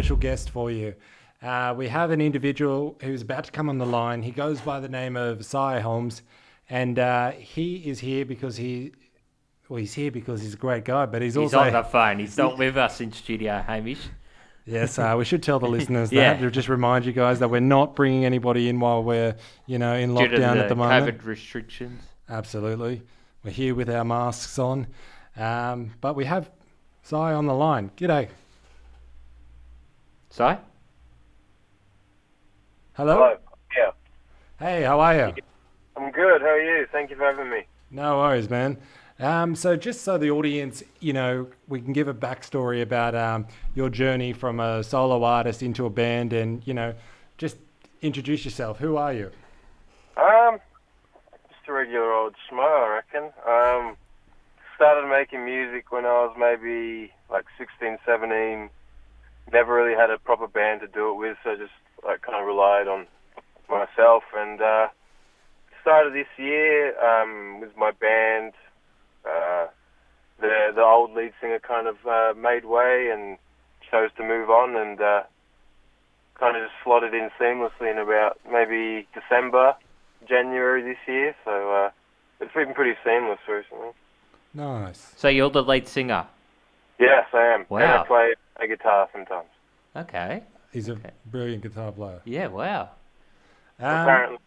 special 0.00 0.16
guest 0.16 0.48
for 0.48 0.70
you. 0.70 0.94
Uh, 1.42 1.74
we 1.76 1.86
have 1.86 2.10
an 2.10 2.22
individual 2.22 2.96
who's 3.02 3.20
about 3.20 3.44
to 3.44 3.52
come 3.52 3.68
on 3.68 3.76
the 3.76 3.84
line. 3.84 4.22
He 4.22 4.30
goes 4.30 4.58
by 4.58 4.80
the 4.80 4.88
name 4.88 5.14
of 5.14 5.44
Sy 5.44 5.80
Holmes, 5.80 6.22
and 6.70 6.98
uh, 6.98 7.32
he 7.32 7.76
is 7.76 7.98
here 7.98 8.24
because 8.24 8.56
he, 8.56 8.92
well, 9.68 9.78
he's 9.78 9.92
here 9.92 10.10
because 10.10 10.40
he's 10.40 10.54
a 10.54 10.56
great 10.56 10.86
guy, 10.86 11.04
but 11.04 11.20
he's, 11.20 11.34
He's 11.34 11.52
also 11.52 11.58
on 11.58 11.72
the 11.74 11.82
phone. 11.82 12.18
He's 12.18 12.38
not 12.38 12.56
with 12.56 12.78
us 12.78 13.02
in 13.02 13.12
studio, 13.12 13.62
Hamish. 13.66 14.00
yes. 14.64 14.98
Uh, 14.98 15.14
we 15.18 15.26
should 15.26 15.42
tell 15.42 15.58
the 15.58 15.68
listeners 15.76 16.10
Yeah. 16.10 16.32
that 16.32 16.40
to 16.40 16.50
just 16.50 16.70
remind 16.70 17.04
you 17.04 17.12
guys 17.12 17.38
that 17.40 17.50
we're 17.50 17.60
not 17.60 17.94
bringing 17.94 18.24
anybody 18.24 18.70
in 18.70 18.80
while 18.80 19.02
we're 19.02 19.36
you 19.66 19.78
know 19.78 19.94
in 19.96 20.14
Due 20.14 20.22
lockdown 20.22 20.54
the 20.54 20.60
at 20.62 20.68
the 20.70 20.76
moment. 20.76 21.18
COVID 21.18 21.26
restrictions. 21.26 22.00
Absolutely. 22.30 23.02
We're 23.44 23.50
here 23.50 23.74
with 23.74 23.90
our 23.90 24.04
masks 24.06 24.58
on. 24.58 24.86
Um, 25.36 25.90
but 26.00 26.16
we 26.16 26.24
have 26.24 26.50
Sy 27.02 27.34
on 27.34 27.44
the 27.46 27.54
line. 27.54 27.90
G'day. 27.98 28.28
So? 30.30 30.56
Hello? 32.92 33.14
Hello. 33.14 33.36
Yeah. 33.76 33.90
Hey, 34.60 34.82
how 34.84 35.00
are 35.00 35.14
you? 35.14 35.34
I'm 35.96 36.12
good. 36.12 36.40
How 36.40 36.46
are 36.46 36.62
you? 36.62 36.86
Thank 36.92 37.10
you 37.10 37.16
for 37.16 37.24
having 37.24 37.50
me. 37.50 37.66
No 37.90 38.18
worries, 38.18 38.48
man. 38.48 38.78
Um, 39.18 39.56
so 39.56 39.76
just 39.76 40.02
so 40.02 40.18
the 40.18 40.30
audience, 40.30 40.84
you 41.00 41.12
know, 41.12 41.48
we 41.66 41.80
can 41.80 41.92
give 41.92 42.06
a 42.06 42.14
backstory 42.14 42.80
about 42.80 43.16
um, 43.16 43.48
your 43.74 43.90
journey 43.90 44.32
from 44.32 44.60
a 44.60 44.84
solo 44.84 45.24
artist 45.24 45.64
into 45.64 45.84
a 45.84 45.90
band 45.90 46.32
and, 46.32 46.64
you 46.64 46.74
know, 46.74 46.94
just 47.36 47.56
introduce 48.00 48.44
yourself. 48.44 48.78
Who 48.78 48.96
are 48.96 49.12
you? 49.12 49.32
Um, 50.16 50.58
just 51.48 51.68
a 51.68 51.72
regular 51.72 52.12
old 52.12 52.34
schmo, 52.48 52.62
I 52.62 53.02
reckon. 53.02 53.30
Um, 53.46 53.96
started 54.76 55.08
making 55.08 55.44
music 55.44 55.90
when 55.90 56.04
I 56.06 56.24
was 56.24 56.36
maybe 56.38 57.12
like 57.28 57.46
16, 57.58 57.98
17. 58.06 58.70
Never 59.52 59.74
really 59.74 59.96
had 59.96 60.10
a 60.10 60.18
proper 60.18 60.46
band 60.46 60.80
to 60.82 60.86
do 60.86 61.10
it 61.10 61.14
with, 61.14 61.36
so 61.42 61.56
just 61.56 61.72
like 62.06 62.22
kind 62.22 62.40
of 62.40 62.46
relied 62.46 62.88
on 62.88 63.06
myself. 63.68 64.22
And 64.36 64.60
uh, 64.60 64.88
started 65.82 66.14
this 66.14 66.28
year 66.36 66.98
um, 67.00 67.60
with 67.60 67.76
my 67.76 67.90
band. 67.90 68.52
Uh, 69.24 69.66
the 70.40 70.72
the 70.74 70.82
old 70.82 71.12
lead 71.14 71.32
singer 71.40 71.58
kind 71.58 71.86
of 71.86 71.96
uh, 72.06 72.32
made 72.38 72.64
way 72.64 73.10
and 73.12 73.36
chose 73.90 74.10
to 74.16 74.22
move 74.22 74.50
on, 74.50 74.76
and 74.76 75.00
uh, 75.00 75.22
kind 76.38 76.56
of 76.56 76.62
just 76.62 76.74
slotted 76.82 77.12
in 77.12 77.30
seamlessly 77.38 77.90
in 77.90 77.98
about 77.98 78.38
maybe 78.50 79.06
December, 79.14 79.74
January 80.28 80.82
this 80.82 80.98
year. 81.06 81.34
So 81.44 81.72
uh, 81.72 81.90
it's 82.40 82.54
been 82.54 82.72
pretty 82.72 82.98
seamless 83.04 83.40
recently. 83.48 83.90
Nice. 84.54 85.12
So 85.16 85.28
you're 85.28 85.50
the 85.50 85.62
lead 85.62 85.86
singer. 85.86 86.26
Yes, 86.98 87.26
I 87.32 87.44
am. 87.54 87.60
And 87.60 87.70
Wow. 87.70 88.02
I 88.02 88.06
play 88.06 88.34
a 88.62 88.66
guitar 88.68 89.08
sometimes. 89.12 89.48
Okay. 89.96 90.42
He's 90.72 90.88
a 90.88 90.96
brilliant 91.26 91.62
guitar 91.62 91.90
player. 91.92 92.20
Yeah, 92.24 92.46
wow. 92.48 92.90
Um, 93.80 93.86
Apparently. 94.02 94.38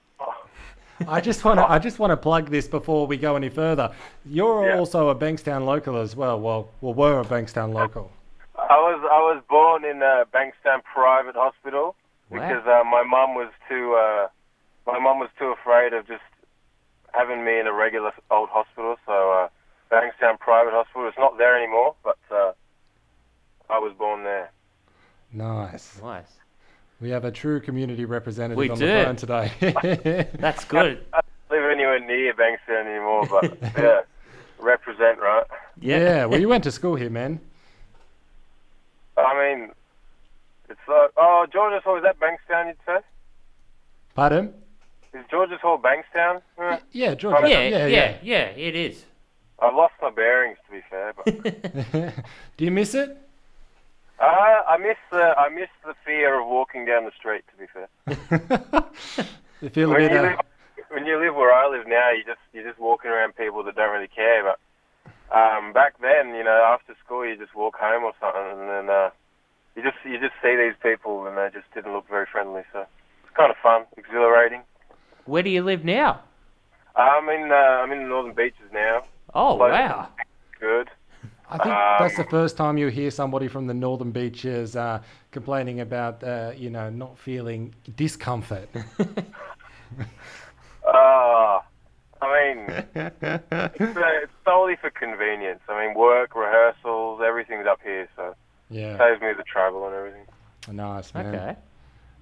I 1.08 1.19
just 1.19 1.44
want 1.44 1.59
to 1.59 1.69
I 1.69 1.80
just 1.80 2.00
want 2.00 2.11
to 2.11 2.17
plug 2.17 2.50
this 2.50 2.67
before 2.67 3.08
we 3.08 3.17
go 3.17 3.36
any 3.36 3.50
further. 3.50 3.94
You're 4.25 4.69
Yeah. 4.69 4.78
also 4.80 5.09
a 5.09 5.16
Bankstown 5.16 5.66
local 5.66 5.97
as 6.00 6.16
well. 6.16 6.39
Well, 6.39 6.69
well, 6.81 6.94
we're 6.94 7.19
a 7.19 7.25
Bankstown 7.25 7.73
local. 7.73 8.11
I 8.58 8.78
was 8.78 9.00
I 9.11 9.19
was 9.19 9.44
born 9.50 9.84
in 9.84 10.02
uh, 10.02 10.25
Bankstown 10.34 10.81
Private 10.84 11.36
Hospital 11.36 11.95
Wow. 12.30 12.39
because 12.39 12.66
uh, 12.67 12.84
my 12.86 13.03
mum 13.03 13.36
was 13.36 13.52
too 13.67 13.95
uh, 13.95 14.28
my 14.89 15.00
mum 15.00 15.19
was 15.19 15.30
too 15.38 15.47
afraid 15.47 15.94
of 15.94 16.08
just 16.08 16.22
having 17.14 17.44
me 17.44 17.59
in 17.59 17.67
a 17.67 17.73
regular 17.73 18.11
old 18.31 18.50
hospital. 18.50 18.95
So 19.06 19.31
uh, 19.31 19.47
Bankstown 19.91 20.39
Private 20.39 20.73
Hospital. 20.73 21.08
It's 21.09 21.17
not 21.17 21.38
there 21.38 21.58
anymore, 21.58 21.95
but 22.03 22.17
uh, 22.31 22.53
I 23.69 23.79
was 23.79 23.94
born 23.97 24.24
there. 24.24 24.51
Nice. 25.31 26.00
Nice. 26.01 26.28
We 27.01 27.09
have 27.09 27.25
a 27.25 27.31
true 27.31 27.59
community 27.59 28.06
representative 28.06 28.57
We 28.57 28.69
on 28.69 28.78
do. 28.78 28.85
the 28.88 29.03
phone 29.03 29.16
today. 29.16 30.28
That's 30.35 30.63
good. 30.66 31.03
I 31.13 31.22
don't 31.50 31.62
live 31.62 31.72
anywhere 31.72 32.00
near 32.00 32.34
Bankstown 32.34 32.85
anymore, 32.85 33.25
but 33.29 33.57
yeah, 33.78 34.02
represent 34.59 35.19
right. 35.19 35.44
Yeah. 35.81 35.97
yeah. 36.00 36.25
Well, 36.25 36.40
you 36.40 36.47
went 36.47 36.63
to 36.66 36.72
school 36.72 36.96
here, 36.96 37.09
man. 37.09 37.40
I 39.18 39.34
mean, 39.56 39.72
it's 40.69 40.79
like 40.88 41.12
oh 41.18 41.46
George's 41.52 41.84
Hall 41.84 41.97
is 41.97 42.03
that 42.03 42.19
Bankstown? 42.19 42.68
You'd 42.68 42.78
say 42.85 42.97
Pardon? 44.16 44.53
is 45.13 45.23
George's 45.29 45.59
Hall 45.62 45.78
Bankstown? 45.78 46.41
Eh, 46.57 46.78
Yeah, 46.91 47.13
George. 47.16 47.35
Yeah, 47.47 47.62
yeah, 47.68 47.85
yeah, 47.88 48.18
yeah, 48.23 48.46
it 48.46 48.75
is. 48.75 49.06
I've 49.59 49.75
lost 49.75 49.94
my 50.02 50.09
bearings 50.09 50.57
to 50.66 50.72
be 50.72 50.81
fair, 50.90 51.13
but 51.13 52.23
Do 52.57 52.66
you 52.66 52.72
miss 52.72 52.96
it? 52.96 53.18
Uh, 54.19 54.24
I 54.68 54.78
miss 54.78 54.97
the 55.12 55.34
I 55.38 55.50
miss 55.50 55.69
the 55.85 55.94
fear 56.06 56.40
of 56.40 56.47
walking 56.47 56.85
down 56.85 57.06
the 57.06 57.12
street. 57.18 57.44
To 57.51 57.57
be 57.57 57.68
fair, 57.74 57.90
you 59.62 59.69
feel 59.69 59.90
a 59.91 59.94
when 59.94 60.01
bit. 60.01 60.12
you 60.12 60.22
live 60.22 60.40
when 60.90 61.06
you 61.06 61.19
live 61.19 61.35
where 61.35 61.51
I 61.53 61.68
live 61.68 61.88
now, 61.88 62.12
you 62.12 62.23
just 62.23 62.40
you're 62.53 62.63
just 62.68 62.79
walking 62.79 63.09
around 63.12 63.35
people 63.35 63.63
that 63.63 63.75
don't 63.75 63.91
really 63.91 64.07
care. 64.07 64.44
But 64.44 65.35
um, 65.35 65.73
back 65.73 65.96
then, 66.02 66.35
you 66.35 66.44
know, 66.44 66.63
after 66.73 66.96
school, 67.03 67.25
you 67.25 67.35
just 67.38 67.56
walk 67.56 67.75
home 67.78 68.03
or 68.03 68.13
something, 68.22 68.59
and 68.59 68.69
then 68.69 68.90
uh, 68.96 69.09
you 69.75 69.81
just 69.84 69.97
you 70.06 70.19
just 70.19 70.34
see 70.41 70.56
these 70.56 70.75
people, 70.81 71.25
and 71.28 71.38
they 71.38 71.50
just 71.53 71.72
didn't 71.73 71.94
look 71.94 72.07
very 72.07 72.28
friendly. 72.31 72.62
So 72.72 72.81
it's 73.23 73.35
kind 73.35 73.50
of 73.52 73.57
fun, 73.62 73.85
exhilarating. 73.97 74.62
Where 75.25 75.41
do 75.44 75.50
you 75.50 75.63
live 75.63 75.84
now? 75.84 76.22
I'm 76.96 77.28
in 77.29 77.52
uh, 77.52 77.56
I'm 77.56 77.91
in 77.91 78.03
the 78.03 78.09
Northern 78.09 78.34
Beaches 78.34 78.69
now. 78.72 79.03
Oh, 79.34 79.56
Like- 79.56 79.72
wow. 79.72 80.09
Good. 80.59 80.90
I 81.53 81.58
think 81.59 81.75
um, 81.75 81.96
that's 82.00 82.18
the 82.18 82.24
first 82.24 82.58
time 82.58 82.80
you 82.80 82.88
hear 82.88 83.12
somebody 83.12 83.47
from 83.47 83.68
the 83.68 83.75
northern 83.75 84.09
beaches 84.09 84.75
uh, 84.75 85.02
complaining 85.30 85.81
about, 85.81 86.24
uh, 86.24 86.52
you 86.56 86.72
know, 86.72 86.90
not 86.90 87.18
feeling 87.19 87.75
discomfort. 87.96 88.69
Uh, 90.86 91.59
I 92.22 92.56
mean, 92.56 92.66
it's, 92.96 93.24
uh, 93.24 93.69
it's 93.75 94.31
solely 94.44 94.78
for 94.78 94.90
convenience. 94.90 95.59
I 95.69 95.86
mean, 95.86 95.96
work, 95.96 96.36
rehearsals, 96.36 97.22
everything's 97.24 97.68
up 97.68 97.81
here, 97.84 98.08
so 98.16 98.34
yeah, 98.70 98.97
saves 98.97 99.22
me 99.22 99.34
the 99.38 99.44
travel 99.44 99.85
and 99.85 99.96
everything. 99.96 100.25
nice 100.72 101.14
man. 101.14 101.35
Okay. 101.35 101.56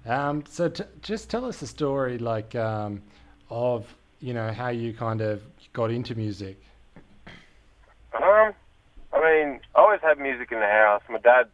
Um, 0.04 0.44
so 0.46 0.68
t- 0.68 0.84
just 1.00 1.30
tell 1.30 1.44
us 1.44 1.62
a 1.62 1.66
story, 1.66 2.18
like, 2.18 2.54
um, 2.54 3.00
of 3.48 3.86
you 4.20 4.34
know 4.34 4.52
how 4.52 4.68
you 4.68 4.92
kind 4.92 5.20
of 5.20 5.42
got 5.72 5.90
into 5.90 6.14
music. 6.14 6.60
Um, 8.20 8.52
I 9.12 9.20
mean, 9.20 9.60
I 9.74 9.80
always 9.80 10.00
had 10.02 10.18
music 10.18 10.52
in 10.52 10.60
the 10.60 10.66
house. 10.66 11.02
My 11.08 11.18
dad, 11.18 11.46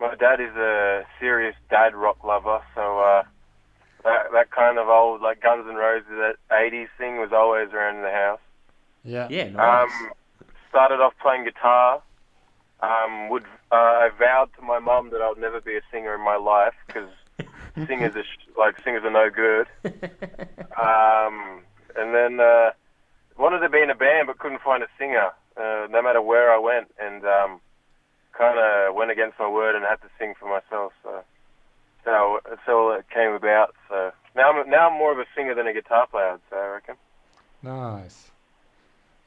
my 0.00 0.14
dad 0.14 0.40
is 0.40 0.54
a 0.56 1.04
serious 1.18 1.54
dad 1.68 1.94
rock 1.94 2.24
lover, 2.24 2.60
so 2.74 3.00
uh, 3.00 3.22
that 4.04 4.32
that 4.32 4.50
kind 4.50 4.78
of 4.78 4.88
old 4.88 5.20
like 5.20 5.42
Guns 5.42 5.66
N' 5.68 5.74
Roses, 5.76 6.08
that 6.10 6.36
'80s 6.50 6.88
thing 6.98 7.18
was 7.18 7.30
always 7.32 7.70
around 7.72 7.96
in 7.96 8.02
the 8.02 8.10
house. 8.10 8.40
Yeah. 9.04 9.26
Yeah, 9.30 9.50
nice. 9.50 9.90
Um, 10.02 10.10
started 10.68 11.00
off 11.00 11.14
playing 11.20 11.44
guitar. 11.44 12.02
Um, 12.80 13.28
would 13.28 13.44
uh, 13.70 13.74
I 13.74 14.10
vowed 14.18 14.48
to 14.58 14.62
my 14.62 14.78
mum 14.78 15.10
that 15.10 15.20
I 15.20 15.28
would 15.28 15.38
never 15.38 15.60
be 15.60 15.76
a 15.76 15.82
singer 15.92 16.14
in 16.14 16.22
my 16.24 16.36
life 16.36 16.72
because 16.86 17.10
singers 17.86 18.16
are 18.16 18.24
sh- 18.24 18.48
like 18.56 18.76
singers 18.82 19.04
are 19.04 19.10
no 19.10 19.28
good. 19.30 19.66
Um, 20.80 21.62
and 21.96 22.14
then 22.14 22.40
uh, 22.40 22.70
wanted 23.36 23.58
to 23.58 23.68
be 23.68 23.82
in 23.82 23.90
a 23.90 23.94
band 23.94 24.28
but 24.28 24.38
couldn't 24.38 24.62
find 24.62 24.82
a 24.82 24.86
singer, 24.98 25.30
uh, 25.60 25.86
no 25.90 26.02
matter 26.02 26.22
where 26.22 26.52
I 26.52 26.58
went, 26.58 26.88
and 26.98 27.24
um, 27.24 27.60
kind 28.36 28.58
of 28.58 28.94
went 28.94 29.10
against 29.10 29.38
my 29.38 29.48
word 29.48 29.76
and 29.76 29.84
had 29.84 29.96
to 29.96 30.08
sing 30.18 30.34
for 30.38 30.48
myself. 30.48 30.92
So 31.02 31.22
so 32.04 32.38
that's 32.48 32.60
all 32.68 32.92
it 32.92 33.04
came 33.12 33.32
about. 33.32 33.74
So 33.88 34.12
now 34.34 34.50
I'm 34.50 34.70
now 34.70 34.88
I'm 34.88 34.98
more 34.98 35.12
of 35.12 35.18
a 35.18 35.26
singer 35.36 35.54
than 35.54 35.66
a 35.66 35.72
guitar 35.72 36.06
player. 36.06 36.32
I'd 36.32 36.40
say 36.50 36.56
I 36.56 36.66
reckon. 36.68 36.94
Nice. 37.62 38.30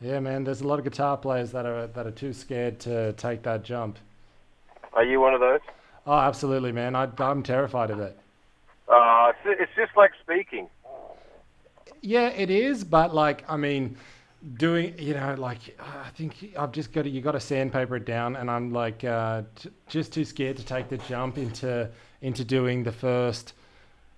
Yeah, 0.01 0.19
man. 0.19 0.43
There's 0.43 0.61
a 0.61 0.67
lot 0.67 0.79
of 0.79 0.85
guitar 0.85 1.17
players 1.17 1.51
that 1.51 1.65
are 1.65 1.87
that 1.87 2.07
are 2.07 2.11
too 2.11 2.33
scared 2.33 2.79
to 2.81 3.13
take 3.13 3.43
that 3.43 3.63
jump. 3.63 3.99
Are 4.93 5.03
you 5.03 5.19
one 5.19 5.33
of 5.33 5.39
those? 5.39 5.61
Oh, 6.05 6.17
absolutely, 6.17 6.71
man. 6.71 6.95
I, 6.95 7.07
I'm 7.19 7.43
terrified 7.43 7.89
of 7.89 7.99
it. 7.99 8.17
Uh, 8.87 9.31
it's, 9.45 9.61
it's 9.61 9.71
just 9.75 9.95
like 9.95 10.11
speaking. 10.21 10.67
Yeah, 12.01 12.27
it 12.27 12.49
is, 12.49 12.83
but 12.83 13.15
like, 13.15 13.45
I 13.49 13.55
mean, 13.55 13.95
doing, 14.57 14.97
you 14.97 15.13
know, 15.13 15.35
like, 15.37 15.77
I 15.79 16.09
think 16.09 16.53
I've 16.57 16.71
just 16.71 16.91
got 16.91 17.03
to, 17.03 17.09
you 17.09 17.21
got 17.21 17.31
to 17.33 17.39
sandpaper 17.39 17.95
it 17.95 18.05
down, 18.05 18.35
and 18.35 18.49
I'm 18.51 18.73
like, 18.73 19.03
uh, 19.03 19.43
t- 19.55 19.69
just 19.87 20.13
too 20.13 20.25
scared 20.25 20.57
to 20.57 20.65
take 20.65 20.89
the 20.89 20.97
jump 20.97 21.37
into 21.37 21.89
into 22.21 22.43
doing 22.43 22.83
the 22.83 22.91
first. 22.91 23.53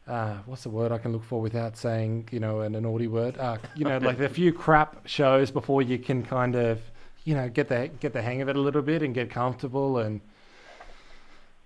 Uh, 0.07 0.37
what's 0.45 0.63
the 0.63 0.69
word 0.69 0.91
I 0.91 0.99
can 0.99 1.11
look 1.11 1.23
for 1.23 1.41
without 1.41 1.77
saying, 1.77 2.29
you 2.31 2.39
know, 2.39 2.61
an, 2.61 2.75
an 2.75 2.83
naughty 2.83 3.07
word? 3.07 3.37
Uh, 3.37 3.57
you 3.75 3.85
know, 3.85 3.97
like 3.97 4.19
a 4.19 4.29
few 4.29 4.53
crap 4.53 5.07
shows 5.07 5.49
before 5.49 5.81
you 5.81 5.97
can 5.97 6.23
kind 6.23 6.55
of, 6.55 6.79
you 7.23 7.33
know, 7.33 7.49
get 7.49 7.69
the 7.69 7.89
get 7.99 8.13
the 8.13 8.21
hang 8.21 8.41
of 8.41 8.49
it 8.49 8.55
a 8.55 8.61
little 8.61 8.83
bit 8.83 9.01
and 9.01 9.13
get 9.13 9.29
comfortable 9.29 9.97
and. 9.99 10.21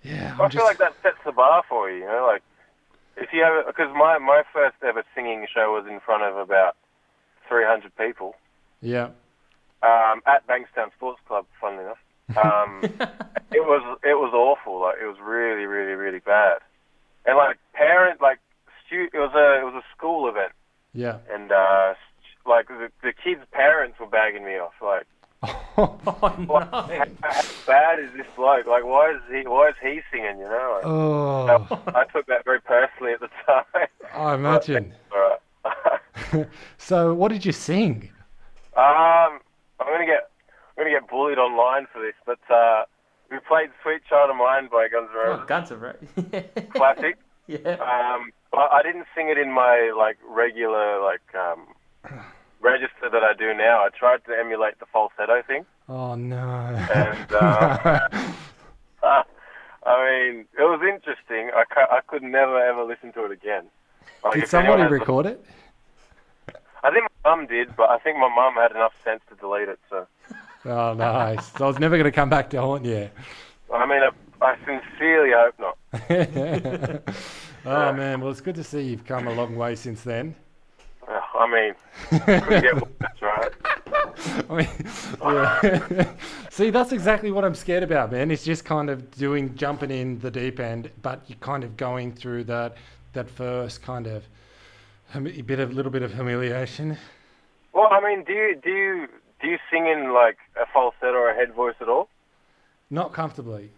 Yeah, 0.02 0.34
I 0.38 0.44
I'm 0.44 0.50
feel 0.50 0.60
just, 0.60 0.64
like 0.64 0.78
that 0.78 0.94
sets 1.02 1.18
the 1.26 1.32
bar 1.32 1.62
for 1.68 1.90
you. 1.90 1.98
You 1.98 2.06
know, 2.06 2.26
like 2.26 2.42
if 3.18 3.34
you 3.34 3.42
have, 3.42 3.66
because 3.66 3.94
my 3.94 4.16
my 4.16 4.42
first 4.50 4.76
ever 4.82 5.04
singing 5.14 5.46
show 5.52 5.72
was 5.72 5.84
in 5.86 6.00
front 6.00 6.22
of 6.22 6.38
about 6.38 6.76
300 7.46 7.94
people 7.96 8.34
yeah. 8.80 9.08
um, 9.82 10.20
at 10.26 10.46
Bankstown 10.46 10.92
Sports 10.96 11.20
Club. 11.26 11.46
Funnily 11.60 11.84
enough, 11.84 11.98
Um, 12.44 12.80
it 13.52 13.64
was 13.64 13.98
it 14.04 14.14
was 14.14 14.32
awful. 14.34 14.80
Like 14.80 14.96
it 15.02 15.06
was 15.06 15.16
really, 15.22 15.64
really, 15.66 15.92
really 15.92 16.20
bad. 16.20 16.58
And 17.26 17.36
like 17.36 17.58
parent, 17.74 18.20
like 18.20 18.38
stu- 18.86 19.08
it 19.12 19.18
was 19.18 19.32
a 19.34 19.60
it 19.60 19.64
was 19.64 19.74
a 19.74 19.84
school 19.96 20.28
event, 20.28 20.52
Yeah. 20.94 21.18
and 21.32 21.52
uh, 21.52 21.94
like 22.46 22.68
the, 22.68 22.88
the 23.02 23.12
kids' 23.12 23.42
parents 23.52 23.98
were 24.00 24.06
bagging 24.06 24.44
me 24.44 24.56
off. 24.58 24.72
Like, 24.82 25.06
Oh 25.76 25.98
no. 26.04 26.58
how, 26.60 27.06
how 27.22 27.42
bad 27.66 27.98
is 28.00 28.10
this 28.16 28.26
bloke? 28.36 28.66
Like, 28.66 28.84
why 28.84 29.12
is 29.12 29.20
he 29.30 29.46
why 29.48 29.68
is 29.68 29.74
he 29.82 30.00
singing? 30.12 30.38
You 30.38 30.44
know. 30.48 30.72
Like, 30.76 30.86
oh, 30.86 31.82
I 31.94 32.04
took 32.12 32.26
that 32.26 32.44
very 32.44 32.60
personally 32.60 33.12
at 33.12 33.20
the 33.20 33.28
time. 33.46 33.86
I 34.14 34.34
imagine. 34.34 34.94
All 35.12 35.36
right. 36.34 36.46
so, 36.78 37.14
what 37.14 37.30
did 37.32 37.44
you 37.44 37.52
sing? 37.52 38.10
Um, 38.76 39.40
I'm 39.80 39.86
gonna 39.86 40.06
get 40.06 40.30
I'm 40.76 40.84
gonna 40.84 40.90
get 40.90 41.08
bullied 41.08 41.38
online 41.38 41.86
for 41.92 42.00
this, 42.00 42.14
but 42.24 42.38
uh, 42.54 42.84
we 43.30 43.38
played 43.46 43.70
"Sweet 43.82 44.02
Child 44.08 44.30
of 44.30 44.36
Mine" 44.36 44.68
by 44.70 44.88
Guns 44.88 45.08
N' 45.12 45.16
Oh, 45.16 45.30
Roses, 45.30 45.46
Guns 45.46 45.72
N' 45.72 45.80
Roses. 45.80 46.68
classic. 46.74 47.16
Yeah. 47.46 47.58
Um, 47.82 48.30
but 48.52 48.70
I 48.72 48.82
didn't 48.82 49.06
sing 49.16 49.28
it 49.28 49.38
in 49.38 49.50
my 49.52 49.92
like 49.96 50.18
regular 50.28 51.00
like 51.02 51.22
um, 51.34 51.66
register 52.60 53.10
that 53.10 53.22
I 53.24 53.32
do 53.36 53.52
now. 53.54 53.80
I 53.84 53.88
tried 53.96 54.24
to 54.26 54.32
emulate 54.38 54.78
the 54.78 54.86
falsetto 54.92 55.42
thing. 55.46 55.64
Oh 55.88 56.14
no. 56.14 56.36
And, 56.94 57.32
uh, 57.40 57.98
I 59.82 60.04
mean, 60.32 60.44
it 60.58 60.62
was 60.62 60.80
interesting. 60.82 61.50
I, 61.56 61.64
ca- 61.64 61.88
I 61.90 62.00
could 62.06 62.22
never 62.22 62.62
ever 62.62 62.84
listen 62.84 63.12
to 63.14 63.24
it 63.24 63.32
again. 63.32 63.64
Like, 64.22 64.34
did 64.34 64.48
somebody 64.48 64.82
has 64.82 64.90
the- 64.90 64.98
record 64.98 65.26
it? 65.26 65.44
I 66.82 66.90
think 66.90 67.06
my 67.24 67.36
mum 67.36 67.46
did, 67.46 67.76
but 67.76 67.90
I 67.90 67.98
think 67.98 68.18
my 68.18 68.28
mum 68.28 68.54
had 68.54 68.70
enough 68.72 68.92
sense 69.04 69.20
to 69.28 69.34
delete 69.36 69.68
it. 69.68 69.78
So 69.88 70.06
Oh, 70.64 70.94
nice. 70.94 71.52
so 71.52 71.64
I 71.64 71.68
was 71.68 71.78
never 71.78 71.96
going 71.96 72.04
to 72.04 72.12
come 72.12 72.28
back 72.28 72.50
to 72.50 72.60
haunt 72.60 72.84
you. 72.84 73.08
I 73.72 73.86
mean, 73.86 74.00
I, 74.02 74.10
I 74.44 74.56
sincerely 74.66 75.32
hope 75.32 75.54
not. 75.58 75.76
oh 77.66 77.92
man, 77.92 78.20
well 78.20 78.30
it's 78.30 78.40
good 78.40 78.54
to 78.56 78.64
see 78.64 78.82
you've 78.82 79.04
come 79.04 79.26
a 79.28 79.32
long 79.32 79.56
way 79.56 79.74
since 79.74 80.02
then. 80.02 80.34
Uh, 81.08 81.20
I 81.38 81.46
mean, 81.50 81.74
worse, 82.12 83.22
right? 83.22 83.52
I 84.50 84.54
mean, 84.54 84.68
yeah. 85.22 86.12
see, 86.50 86.70
that's 86.70 86.92
exactly 86.92 87.30
what 87.30 87.44
I'm 87.44 87.54
scared 87.54 87.82
about, 87.82 88.12
man. 88.12 88.30
It's 88.30 88.44
just 88.44 88.64
kind 88.64 88.90
of 88.90 89.10
doing 89.12 89.54
jumping 89.56 89.90
in 89.90 90.18
the 90.20 90.30
deep 90.30 90.60
end, 90.60 90.90
but 91.02 91.22
you're 91.26 91.38
kind 91.38 91.64
of 91.64 91.76
going 91.76 92.12
through 92.12 92.44
that 92.44 92.76
that 93.12 93.28
first 93.28 93.82
kind 93.82 94.06
of 94.06 94.24
hum- 95.10 95.24
bit 95.46 95.60
of 95.60 95.72
little 95.72 95.90
bit 95.92 96.02
of 96.02 96.14
humiliation. 96.14 96.96
Well, 97.72 97.88
I 97.90 98.00
mean, 98.00 98.24
do 98.24 98.32
you 98.32 98.54
do 98.62 98.70
you 98.70 99.06
do 99.40 99.48
you 99.48 99.58
sing 99.70 99.86
in 99.86 100.12
like 100.12 100.38
a 100.60 100.66
falsetto 100.72 101.12
or 101.14 101.30
a 101.30 101.34
head 101.34 101.52
voice 101.54 101.76
at 101.80 101.88
all? 101.88 102.08
Not 102.90 103.12
comfortably. 103.12 103.70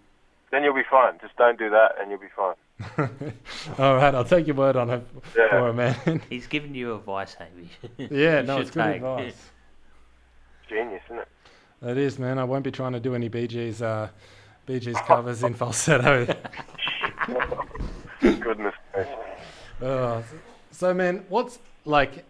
Then 0.50 0.64
you'll 0.64 0.74
be 0.74 0.82
fine. 0.90 1.18
Just 1.20 1.36
don't 1.36 1.58
do 1.58 1.70
that, 1.70 1.92
and 2.00 2.10
you'll 2.10 2.20
be 2.20 2.26
fine. 2.36 2.54
All 3.78 3.96
right, 3.96 4.14
I'll 4.14 4.24
take 4.24 4.46
your 4.46 4.56
word 4.56 4.76
on 4.76 4.90
it 4.90 5.06
Yeah. 5.36 5.48
for 5.50 5.68
a 5.68 5.72
man. 5.72 6.20
He's 6.30 6.46
giving 6.46 6.74
you 6.74 6.94
advice, 6.96 7.36
Amy. 7.40 7.70
yeah, 8.10 8.40
You 8.40 8.46
no, 8.46 8.58
it's 8.58 8.70
good 8.70 8.82
take. 8.82 8.96
advice. 8.96 9.50
Genius, 10.68 11.02
isn't 11.06 11.20
it? 11.20 11.28
It 11.82 11.96
is, 11.98 12.18
man. 12.18 12.38
I 12.38 12.44
won't 12.44 12.64
be 12.64 12.70
trying 12.70 12.92
to 12.92 13.00
do 13.00 13.14
any 13.14 13.30
BG's 13.30 13.80
uh, 13.82 14.08
Bee 14.66 14.78
Gees 14.78 14.96
covers 15.06 15.42
in 15.42 15.54
falsetto. 15.54 16.26
Goodness 18.20 18.74
gracious. 18.92 20.24
So, 20.82 20.92
man, 20.92 21.24
what's 21.28 21.60
like 21.84 22.24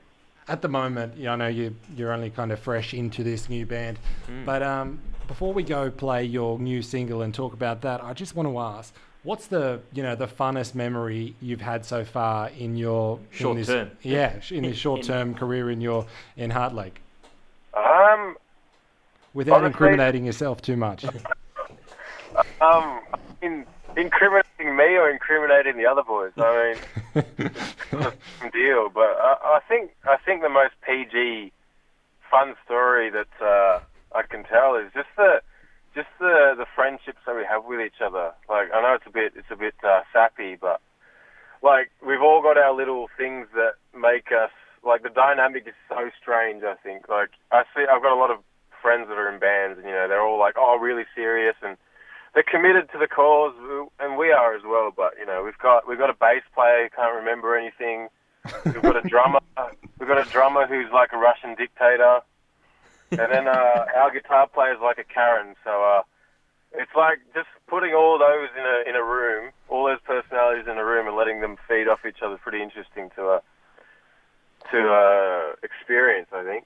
at 0.47 0.61
the 0.61 0.69
moment? 0.69 1.17
You 1.17 1.25
know, 1.25 1.33
I 1.33 1.37
know 1.37 1.47
you 1.47 1.75
you're 1.97 2.13
only 2.13 2.29
kind 2.29 2.53
of 2.53 2.59
fresh 2.61 2.93
into 2.93 3.25
this 3.25 3.49
new 3.49 3.65
band, 3.65 3.99
Mm. 4.29 4.45
but 4.45 4.63
um, 4.63 4.99
before 5.27 5.55
we 5.55 5.63
go 5.63 5.91
play 5.91 6.25
your 6.25 6.59
new 6.59 6.83
single 6.83 7.23
and 7.23 7.33
talk 7.35 7.55
about 7.55 7.81
that, 7.81 8.05
I 8.05 8.13
just 8.13 8.37
want 8.37 8.47
to 8.51 8.59
ask, 8.59 8.93
what's 9.23 9.47
the 9.47 9.81
you 9.95 10.03
know 10.03 10.15
the 10.15 10.27
funnest 10.27 10.75
memory 10.75 11.35
you've 11.41 11.63
had 11.63 11.87
so 11.87 12.05
far 12.05 12.51
in 12.51 12.77
your 12.77 13.19
in 13.33 13.39
Short 13.39 13.57
this- 13.57 13.69
term. 13.69 13.91
Yeah, 14.03 14.39
in 14.51 14.65
this 14.65 14.77
short 14.77 15.03
term 15.13 15.35
career 15.35 15.71
in 15.71 15.81
your 15.81 16.05
in 16.37 16.51
Heart 16.51 16.75
Lake, 16.75 17.01
Um, 17.73 18.37
without 19.33 19.55
Honestly- 19.63 19.69
incriminating 19.69 20.27
yourself 20.27 20.61
too 20.61 20.77
much. 20.77 21.07
um, 22.61 23.01
in, 23.41 23.65
incriminating 23.97 24.77
me 24.77 24.97
or 24.97 25.11
incriminating 25.11 25.77
the 25.77 25.87
other 25.87 26.03
boys? 26.03 26.33
I 26.37 26.77
mean, 27.15 27.23
deal. 28.53 28.89
But 28.89 29.17
I, 29.21 29.37
I 29.45 29.61
think 29.69 29.91
I 30.05 30.17
think 30.25 30.43
the 30.43 30.49
most 30.49 30.75
PG, 30.87 31.53
fun 32.31 32.55
story 32.65 33.11
that 33.11 33.33
uh, 33.41 33.81
I 34.15 34.23
can 34.23 34.45
tell 34.45 34.77
is 34.77 34.91
just 34.95 35.09
the 35.17 35.43
just 35.95 36.09
the 36.19 36.55
the 36.57 36.67
friendships 36.75 37.19
that 37.27 37.37
we 37.37 37.45
have 37.49 37.65
with 37.65 37.81
each 37.81 38.01
other. 38.05 38.33
Like 38.49 38.69
I 38.73 38.81
know 38.81 38.95
it's 38.95 39.07
a 39.07 39.11
bit 39.11 39.33
it's 39.37 39.51
a 39.51 39.57
bit 39.57 39.75
uh, 39.85 40.03
sappy, 40.13 40.57
but 40.61 40.81
like 41.63 41.91
we've 42.07 42.23
all 42.23 42.43
got 42.43 42.57
our 42.57 42.75
little 42.75 43.09
things 43.17 43.47
that 43.55 43.75
make 43.99 44.33
us 44.33 44.51
like 44.85 45.03
the 45.03 45.11
dynamic 45.11 45.67
is 45.67 45.75
so 45.89 46.11
strange. 46.21 46.63
I 46.65 46.75
think 46.83 47.09
like 47.09 47.31
I 47.51 47.65
see 47.75 47.83
I've 47.83 48.03
got 48.03 48.15
a 48.15 48.21
lot 48.21 48.31
of 48.31 48.39
friends 48.81 49.09
that 49.09 49.19
are 49.19 49.33
in 49.33 49.39
bands, 49.39 49.79
and 49.79 49.87
you 49.87 49.95
know 49.95 50.09
they're 50.09 50.23
all 50.23 50.39
like 50.39 50.55
oh 50.59 50.79
really 50.79 51.05
serious 51.15 51.57
and 51.63 51.77
they're 52.35 52.43
committed 52.43 52.91
to 52.93 52.99
the 52.99 53.07
cause, 53.07 53.55
and 54.01 54.17
we 54.17 54.33
are 54.33 54.55
as 54.55 54.63
well. 54.65 54.93
But 54.95 55.15
you 55.19 55.27
know 55.27 55.43
we've 55.45 55.59
got 55.59 55.87
we've 55.89 55.99
got 55.99 56.11
a 56.11 56.15
bass 56.15 56.43
player 56.55 56.85
who 56.85 56.91
can't 56.91 57.15
remember 57.15 57.57
anything. 57.57 58.09
We've 58.65 58.83
got 58.83 59.05
a 59.05 59.09
drummer. 59.09 59.41
We've 59.99 60.09
got 60.09 60.27
a 60.27 60.31
drummer 60.31 60.67
who's 60.67 60.91
like 60.93 61.13
a 61.13 61.19
Russian 61.19 61.55
dictator, 61.55 62.21
and 63.11 63.31
then 63.31 63.47
uh, 63.49 63.87
our 63.97 64.11
guitar 64.11 64.49
player's 64.49 64.81
like 64.83 64.99
a 64.99 65.05
Karen. 65.05 65.55
So 65.63 65.71
uh, 65.71 66.03
it's 66.73 66.91
like 66.97 67.21
just 67.35 67.49
putting 67.69 67.95
all 67.95 68.19
those 68.19 68.49
in 68.57 68.65
a 68.65 68.89
in 68.89 68.97
a 68.97 69.05
room, 69.05 69.53
all 69.69 69.87
those 69.87 70.01
personalities 70.05 70.67
in 70.67 70.79
a 70.79 70.85
room, 70.85 71.07
and 71.07 71.17
letting 71.17 71.41
them 71.41 71.57
feed 71.69 71.87
off 71.87 72.01
each 72.09 72.23
other 72.23 72.35
is 72.35 72.41
pretty 72.43 72.63
interesting 72.63 73.11
to 73.17 73.29
uh, 73.29 73.41
to 74.71 74.89
uh, 74.89 75.53
experience. 75.63 76.29
I 76.33 76.43
think. 76.45 76.65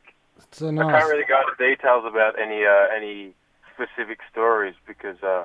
so 0.53 0.69
I 0.69 0.71
nice. 0.71 0.93
can't 0.93 1.11
really 1.11 1.27
go 1.27 1.41
into 1.43 1.59
details 1.59 2.05
about 2.07 2.39
any 2.41 2.65
uh, 2.65 2.87
any 2.97 3.35
specific 3.75 4.21
stories 4.31 4.75
because 4.87 5.21
uh, 5.23 5.45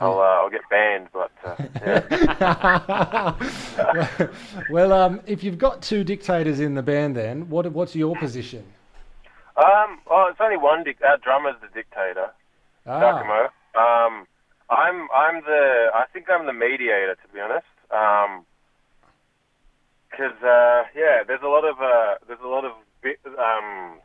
I'll 0.00 0.18
uh, 0.18 0.22
I'll 0.22 0.50
get 0.50 0.60
banned. 0.70 1.08
But 1.12 1.30
uh, 1.44 1.56
yeah. 1.82 3.34
well, 4.70 4.92
um, 4.92 5.20
if 5.26 5.42
you've 5.42 5.58
got 5.58 5.82
two 5.82 6.04
dictators 6.04 6.60
in 6.60 6.74
the 6.74 6.82
band, 6.82 7.16
then 7.16 7.48
what 7.48 7.70
what's 7.72 7.96
your 7.96 8.14
position? 8.16 8.64
um, 9.56 10.00
well, 10.08 10.28
it's 10.30 10.40
only 10.40 10.56
one. 10.56 10.84
Dic- 10.84 11.02
our 11.06 11.18
drummer's 11.18 11.56
the 11.60 11.68
dictator, 11.74 12.30
Ah. 12.86 13.48
Um, 13.74 14.26
I'm 14.70 15.08
I'm 15.14 15.42
the 15.44 15.88
I 15.94 16.04
think 16.12 16.26
I'm 16.30 16.46
the 16.46 16.52
mediator 16.52 17.14
to 17.16 17.28
be 17.32 17.40
honest. 17.40 17.66
Um 17.90 18.44
'cause 20.12 20.36
uh, 20.42 20.84
yeah, 20.96 21.22
there's 21.26 21.42
a 21.42 21.48
lot 21.48 21.64
of 21.64 21.80
uh, 21.80 22.14
there's 22.26 22.40
a 22.42 22.46
lot 22.48 22.64
of 22.64 22.72
bit, 23.02 23.18
um, 23.26 23.98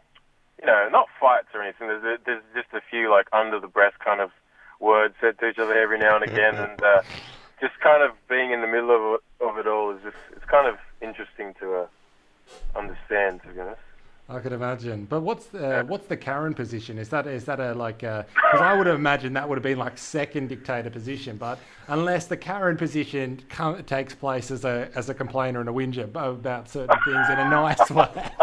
you 0.59 0.65
know, 0.67 0.87
not 0.91 1.07
fights 1.19 1.47
or 1.53 1.61
anything. 1.63 1.87
There's 1.87 2.03
a, 2.03 2.17
there's 2.25 2.43
just 2.55 2.67
a 2.73 2.81
few 2.89 3.09
like 3.09 3.27
under 3.33 3.59
the 3.59 3.67
breath 3.67 3.93
kind 4.03 4.21
of 4.21 4.31
words 4.79 5.15
said 5.21 5.39
to 5.39 5.49
each 5.49 5.59
other 5.59 5.77
every 5.77 5.99
now 5.99 6.15
and 6.15 6.23
again, 6.23 6.55
and 6.55 6.81
uh, 6.83 7.01
just 7.59 7.79
kind 7.79 8.03
of 8.03 8.11
being 8.27 8.51
in 8.51 8.61
the 8.61 8.67
middle 8.67 8.91
of 8.91 9.15
it, 9.15 9.43
of 9.45 9.57
it 9.57 9.67
all 9.67 9.91
is 9.91 10.01
just 10.03 10.17
it's 10.35 10.45
kind 10.45 10.67
of 10.67 10.77
interesting 11.01 11.53
to 11.59 11.75
uh, 11.75 11.87
understand 12.75 13.41
to 13.43 13.49
be 13.49 13.59
honest. 13.59 13.79
I 14.29 14.39
could 14.39 14.53
imagine. 14.53 15.05
But 15.05 15.21
what's 15.21 15.47
the 15.47 15.83
what's 15.85 16.07
the 16.07 16.15
Karen 16.15 16.53
position? 16.53 16.97
Is 16.97 17.09
that 17.09 17.27
is 17.27 17.43
that 17.45 17.59
a 17.59 17.73
like? 17.73 17.99
Because 17.99 18.25
I 18.53 18.73
would 18.73 18.87
have 18.87 18.95
imagined 18.95 19.35
that 19.35 19.47
would 19.49 19.57
have 19.57 19.63
been 19.63 19.77
like 19.77 19.97
second 19.97 20.47
dictator 20.47 20.89
position. 20.89 21.35
But 21.35 21.59
unless 21.87 22.27
the 22.27 22.37
Karen 22.37 22.77
position 22.77 23.41
com- 23.49 23.83
takes 23.83 24.15
place 24.15 24.49
as 24.49 24.63
a 24.63 24.89
as 24.95 25.09
a 25.09 25.13
complainer 25.13 25.59
and 25.59 25.67
a 25.67 25.73
whinger 25.73 26.03
about 26.03 26.69
certain 26.69 26.97
things 27.03 27.29
in 27.29 27.37
a 27.37 27.49
nice 27.49 27.89
way. 27.91 28.09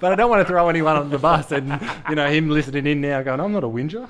but 0.00 0.04
I 0.04 0.14
don't 0.14 0.30
want 0.30 0.46
to 0.46 0.48
throw 0.48 0.68
anyone 0.68 0.96
on 0.96 1.10
the 1.10 1.18
bus 1.18 1.50
and 1.50 1.68
you 2.08 2.14
know 2.14 2.30
him 2.30 2.48
listening 2.48 2.86
in 2.86 3.00
now 3.00 3.22
going, 3.22 3.40
I'm 3.40 3.52
not 3.52 3.64
a 3.64 3.68
whinger. 3.68 4.08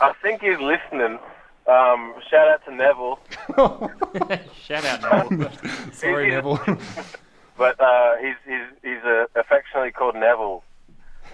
I 0.00 0.12
think 0.22 0.40
he's 0.40 0.58
listening. 0.58 1.18
Um, 1.66 2.14
shout 2.28 2.48
out 2.48 2.64
to 2.64 2.74
Neville. 2.74 3.18
Shout 4.64 4.84
out, 4.84 5.30
Noel. 5.30 5.50
Sorry, 5.92 6.30
Neville. 6.30 6.58
but 7.58 7.80
uh, 7.80 8.16
he's 8.16 8.34
he's 8.46 8.66
he's 8.82 9.04
uh, 9.04 9.26
affectionately 9.36 9.92
called 9.92 10.14
Neville. 10.14 10.64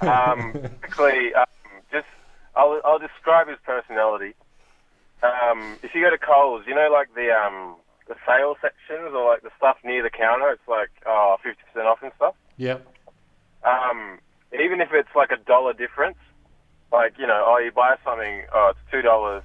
Um, 0.01 0.53
basically, 0.53 1.33
um, 1.35 1.47
just 1.93 2.07
I'll 2.55 2.81
I'll 2.85 2.99
describe 2.99 3.49
his 3.49 3.59
personality. 3.65 4.35
Um, 5.23 5.79
if 5.83 5.95
you 5.95 6.03
go 6.03 6.11
to 6.11 6.19
Coles, 6.19 6.65
you 6.67 6.75
know, 6.75 6.89
like 6.93 7.15
the 7.15 7.31
um 7.31 7.77
the 8.09 8.17
sale 8.27 8.57
sections 8.61 9.15
or 9.15 9.25
like 9.31 9.43
the 9.43 9.51
stuff 9.57 9.79
near 9.85 10.03
the 10.03 10.11
counter, 10.11 10.51
it's 10.51 10.69
like 10.69 10.91
oh 11.07 11.37
50 11.43 11.63
percent 11.73 11.87
off 11.87 12.03
and 12.03 12.13
stuff. 12.17 12.35
yep. 12.57 12.87
Um, 13.65 14.19
even 14.53 14.81
if 14.81 14.91
it's 14.93 15.15
like 15.17 15.31
a 15.31 15.39
dollar 15.39 15.73
difference, 15.73 16.19
like 16.93 17.15
you 17.19 17.27
know, 17.27 17.45
oh 17.47 17.59
you 17.59 17.73
buy 17.73 17.97
something, 18.05 18.43
oh 18.55 18.71
it's 18.71 18.91
two 18.91 19.03
dollars, 19.03 19.43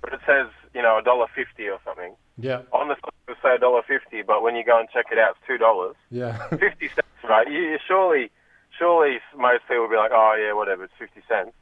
but 0.00 0.12
it 0.12 0.20
says 0.26 0.48
you 0.74 0.82
know 0.82 0.98
a 0.98 1.02
dollar 1.02 1.26
fifty 1.34 1.68
or 1.68 1.78
something. 1.84 2.14
Yeah. 2.36 2.62
On 2.72 2.88
the 2.88 2.96
side 2.96 3.12
it'll 3.28 3.40
say 3.42 3.54
a 3.54 3.58
dollar 3.58 3.82
fifty, 3.86 4.22
but 4.22 4.42
when 4.42 4.56
you 4.56 4.64
go 4.64 4.78
and 4.78 4.88
check 4.92 5.06
it 5.12 5.18
out, 5.18 5.36
it's 5.36 5.46
two 5.46 5.58
dollars. 5.58 5.96
Yeah. 6.10 6.36
50 6.48 6.88
cents, 6.88 7.06
right? 7.28 7.50
You, 7.50 7.60
you 7.60 7.78
surely, 7.86 8.30
surely 8.78 9.18
most 9.36 9.62
people 9.68 9.82
will 9.82 9.90
be 9.90 9.96
like, 9.96 10.10
oh 10.12 10.34
yeah, 10.38 10.52
whatever, 10.52 10.84
it's 10.84 10.92
50 10.98 11.20
cents. 11.28 11.52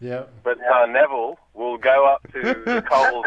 Yeah. 0.00 0.24
but 0.42 0.58
uh, 0.60 0.86
Neville 0.86 1.38
will 1.52 1.76
go 1.76 2.06
up 2.06 2.22
to 2.32 2.40
the 2.64 2.82
Coles 2.90 3.26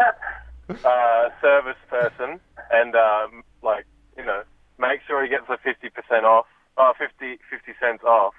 uh, 0.83 1.29
service 1.39 1.77
person 1.87 2.39
and 2.71 2.95
um, 2.95 3.43
like 3.61 3.85
you 4.17 4.25
know 4.25 4.41
make 4.79 5.01
sure 5.07 5.21
he 5.23 5.29
gets 5.29 5.45
a 5.49 5.57
fifty 5.57 5.89
percent 5.89 6.25
off, 6.25 6.47
uh, 6.77 6.93
50, 6.97 7.37
50 7.49 7.73
cents 7.79 8.03
off, 8.03 8.33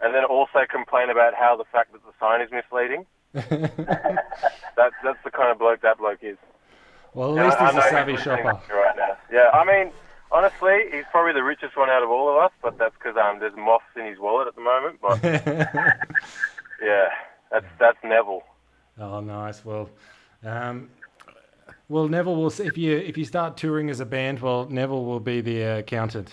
and 0.00 0.14
then 0.14 0.24
also 0.24 0.60
complain 0.70 1.10
about 1.10 1.34
how 1.34 1.56
the 1.56 1.64
fact 1.64 1.92
that 1.92 2.02
the 2.04 2.12
sign 2.20 2.40
is 2.40 2.50
misleading. 2.50 3.06
That's 4.76 4.94
that's 5.02 5.18
the 5.24 5.30
kind 5.32 5.50
of 5.50 5.58
bloke 5.58 5.80
that 5.82 5.98
bloke 5.98 6.18
is. 6.22 6.36
well, 7.14 7.36
at 7.38 7.46
least 7.46 7.58
I 7.60 7.72
he's 7.72 7.84
a 7.84 7.88
savvy 7.88 8.16
shopper. 8.16 8.60
right 8.72 8.96
now. 8.96 9.16
Yeah, 9.32 9.50
I 9.52 9.64
mean, 9.64 9.92
honestly, 10.30 10.84
he's 10.92 11.04
probably 11.10 11.32
the 11.32 11.42
richest 11.42 11.76
one 11.76 11.90
out 11.90 12.02
of 12.02 12.10
all 12.10 12.28
of 12.28 12.36
us, 12.36 12.52
but 12.62 12.78
that's 12.78 12.94
because 12.94 13.16
um, 13.16 13.40
there's 13.40 13.56
moths 13.56 13.84
in 13.96 14.06
his 14.06 14.18
wallet 14.18 14.46
at 14.48 14.54
the 14.54 14.60
moment. 14.60 14.98
But 15.00 15.22
yeah, 16.82 17.08
that's 17.50 17.66
that's 17.80 17.98
Neville. 18.04 18.42
oh, 19.00 19.20
nice. 19.20 19.64
Well, 19.64 19.90
um, 20.44 20.90
well, 21.88 22.08
Neville 22.08 22.36
will. 22.36 22.52
If 22.60 22.76
you 22.78 22.96
if 22.96 23.16
you 23.16 23.24
start 23.24 23.56
touring 23.56 23.90
as 23.90 24.00
a 24.00 24.06
band, 24.06 24.40
well, 24.40 24.68
Neville 24.68 25.04
will 25.04 25.20
be 25.20 25.40
the 25.40 25.64
uh, 25.64 25.78
accountant. 25.78 26.30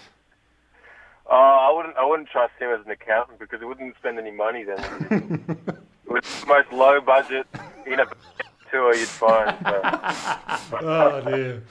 Oh, 1.34 1.70
I 1.70 1.74
wouldn't 1.74 1.96
I 1.96 2.06
wouldn't 2.06 2.28
trust 2.28 2.52
him 2.60 2.72
as 2.72 2.86
an 2.86 2.92
accountant 2.92 3.40
because 3.40 3.62
he 3.62 3.66
wouldn't 3.66 3.96
spend 3.96 4.20
any 4.20 4.32
money 4.32 4.66
then. 4.66 5.46
With 6.06 6.42
the 6.42 6.46
most 6.46 6.74
low 6.74 7.00
budget 7.00 7.48
in 7.86 8.02
a 8.02 8.06
tour 8.70 8.94
you'd 8.94 9.08
find. 9.08 9.56
So. 9.64 10.78
oh 10.82 11.22
dear. 11.26 11.64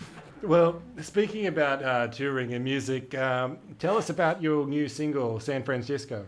Well, 0.42 0.80
speaking 1.02 1.46
about 1.46 1.84
uh, 1.84 2.08
touring 2.08 2.54
and 2.54 2.64
music, 2.64 3.14
um, 3.14 3.58
tell 3.78 3.98
us 3.98 4.08
about 4.08 4.42
your 4.42 4.66
new 4.66 4.88
single, 4.88 5.38
San 5.38 5.62
Francisco. 5.62 6.24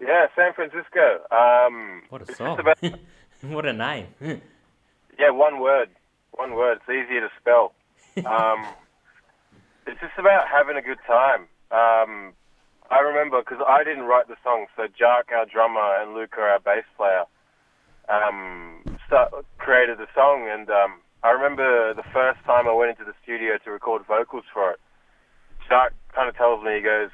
Yeah, 0.00 0.26
San 0.34 0.52
Francisco. 0.52 1.20
Um, 1.30 2.02
What 2.08 2.28
a 2.28 2.34
song. 2.34 2.58
About, 2.58 2.78
what 3.42 3.64
a 3.66 3.72
name. 3.72 4.08
yeah, 4.20 5.30
one 5.30 5.60
word. 5.60 5.90
One 6.32 6.56
word. 6.56 6.78
It's 6.78 6.88
easier 6.88 7.20
to 7.20 7.30
spell. 7.40 7.74
Um, 8.26 8.66
it's 9.86 10.00
just 10.00 10.18
about 10.18 10.48
having 10.48 10.76
a 10.76 10.82
good 10.82 10.98
time. 11.06 11.46
Um, 11.70 12.32
I 12.90 12.98
remember 13.00 13.40
because 13.40 13.64
I 13.66 13.84
didn't 13.84 14.04
write 14.04 14.26
the 14.26 14.36
song, 14.42 14.66
so 14.76 14.88
Jark, 14.88 15.30
our 15.32 15.46
drummer, 15.46 16.02
and 16.02 16.12
Luca, 16.12 16.40
our 16.40 16.58
bass 16.58 16.84
player, 16.96 17.22
um, 18.08 18.82
start, 19.06 19.32
created 19.58 19.98
the 19.98 20.08
song. 20.12 20.48
And 20.50 20.68
um, 20.68 21.00
I 21.22 21.30
remember 21.30 21.94
the 21.94 22.02
first 22.12 22.42
time 22.44 22.66
I 22.66 22.72
went 22.72 22.90
into 22.90 23.04
the 23.04 23.14
studio 23.22 23.58
to 23.64 23.70
record 23.70 24.02
vocals 24.06 24.44
for 24.52 24.72
it. 24.72 24.80
Jark 25.70 25.90
kind 26.12 26.28
of 26.28 26.36
tells 26.36 26.64
me, 26.64 26.76
he 26.76 26.80
goes, 26.80 27.10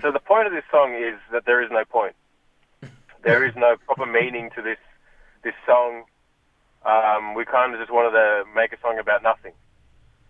"So 0.00 0.12
the 0.12 0.20
point 0.20 0.46
of 0.46 0.52
this 0.52 0.64
song 0.70 0.94
is 0.94 1.18
that 1.32 1.44
there 1.44 1.60
is 1.60 1.70
no 1.70 1.84
point. 1.84 2.14
There 3.22 3.44
is 3.44 3.54
no 3.54 3.76
proper 3.84 4.06
meaning 4.06 4.48
to 4.56 4.62
this 4.62 4.78
this 5.44 5.52
song. 5.66 6.04
Um, 6.86 7.34
we 7.34 7.44
kind 7.44 7.74
of 7.74 7.78
just 7.78 7.92
wanted 7.92 8.12
to 8.12 8.44
make 8.54 8.72
a 8.72 8.80
song 8.80 8.98
about 8.98 9.22
nothing." 9.22 9.52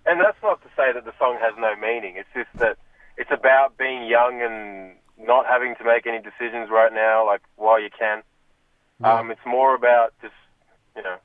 And 0.07 0.19
that's 0.19 0.43
not 0.43 0.63
to 0.63 0.69
say 0.75 0.91
that 0.93 1.05
the 1.05 1.13
song 1.19 1.39
has 1.41 1.53
no 1.59 1.77
meaning. 1.77 2.17
It's 2.17 2.33
just 2.35 2.49
that 2.59 2.79
it's 3.21 3.31
about 3.31 3.77
being 3.77 4.07
young 4.09 4.41
and 4.41 4.97
not 5.21 5.45
having 5.45 5.77
to 5.77 5.85
make 5.85 6.07
any 6.07 6.21
decisions 6.25 6.71
right 6.71 6.93
now, 6.93 7.27
like 7.27 7.43
while 7.57 7.79
you 7.79 7.91
can. 7.93 8.23
Um, 9.05 9.31
it's 9.31 9.45
more 9.47 9.75
about 9.75 10.15
just, 10.23 10.35
you 10.97 11.03
know, 11.03 11.17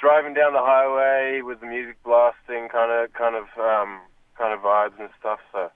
driving 0.00 0.34
down 0.34 0.52
the 0.52 0.62
highway 0.62 1.40
with 1.42 1.58
the 1.60 1.66
music 1.66 1.96
blasting, 2.04 2.68
kind 2.68 2.90
of, 2.90 3.12
kind 3.12 3.34
of, 3.34 3.46
um, 3.58 4.00
kind 4.38 4.54
of 4.54 4.60
vibes 4.60 4.98
and 5.00 5.08
stuff. 5.18 5.40
So 5.50 5.70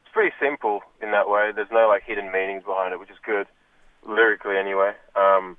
it's 0.00 0.12
pretty 0.12 0.34
simple 0.40 0.80
in 1.02 1.10
that 1.10 1.28
way. 1.28 1.52
There's 1.54 1.70
no 1.70 1.88
like 1.88 2.04
hidden 2.04 2.32
meanings 2.32 2.64
behind 2.64 2.94
it, 2.94 3.00
which 3.00 3.10
is 3.10 3.20
good 3.24 3.46
lyrically 4.08 4.56
anyway. 4.56 4.92
Um, 5.16 5.56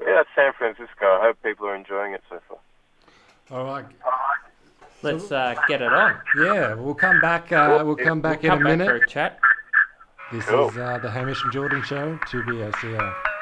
yeah, 0.00 0.14
that's 0.18 0.30
San 0.34 0.52
Francisco. 0.52 1.06
I 1.06 1.20
hope 1.22 1.42
people 1.44 1.66
are 1.66 1.76
enjoying 1.76 2.12
it 2.12 2.22
so 2.28 2.40
far. 2.48 2.58
All 3.50 3.64
right. 3.64 3.86
Let's 5.02 5.30
uh, 5.30 5.54
get 5.68 5.80
it 5.80 5.92
on. 5.92 6.16
Yeah, 6.36 6.74
we'll 6.74 6.94
come 6.94 7.20
back. 7.20 7.52
Uh, 7.52 7.82
we'll 7.84 7.94
come 7.96 8.20
back 8.20 8.42
in 8.44 8.50
Come 8.50 8.60
a 8.60 8.64
back 8.64 8.72
for 8.72 8.76
minute. 8.94 9.02
a 9.04 9.06
chat. 9.06 9.38
This 10.32 10.44
Cool. 10.44 10.68
is 10.70 10.76
uh, 10.76 10.98
the 10.98 11.10
Hamish 11.10 11.42
and 11.44 11.52
Jordan 11.52 11.82
Show, 11.84 12.18
2BACR. 12.30 12.82
We 12.82 13.37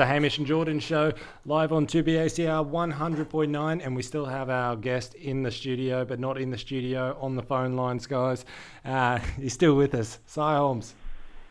the 0.00 0.06
Hamish 0.06 0.38
and 0.38 0.46
Jordan 0.46 0.80
show 0.80 1.12
live 1.44 1.74
on 1.74 1.86
2BACR 1.86 2.70
100.9, 2.70 3.84
and 3.84 3.94
we 3.94 4.00
still 4.00 4.24
have 4.24 4.48
our 4.48 4.74
guest 4.74 5.12
in 5.16 5.42
the 5.42 5.50
studio, 5.50 6.06
but 6.06 6.18
not 6.18 6.40
in 6.40 6.48
the 6.48 6.56
studio, 6.56 7.18
on 7.20 7.36
the 7.36 7.42
phone 7.42 7.76
lines, 7.76 8.06
guys. 8.06 8.46
Uh, 8.82 9.18
he's 9.38 9.52
still 9.52 9.74
with 9.74 9.94
us, 9.94 10.18
Sy 10.24 10.56
Holmes. 10.56 10.94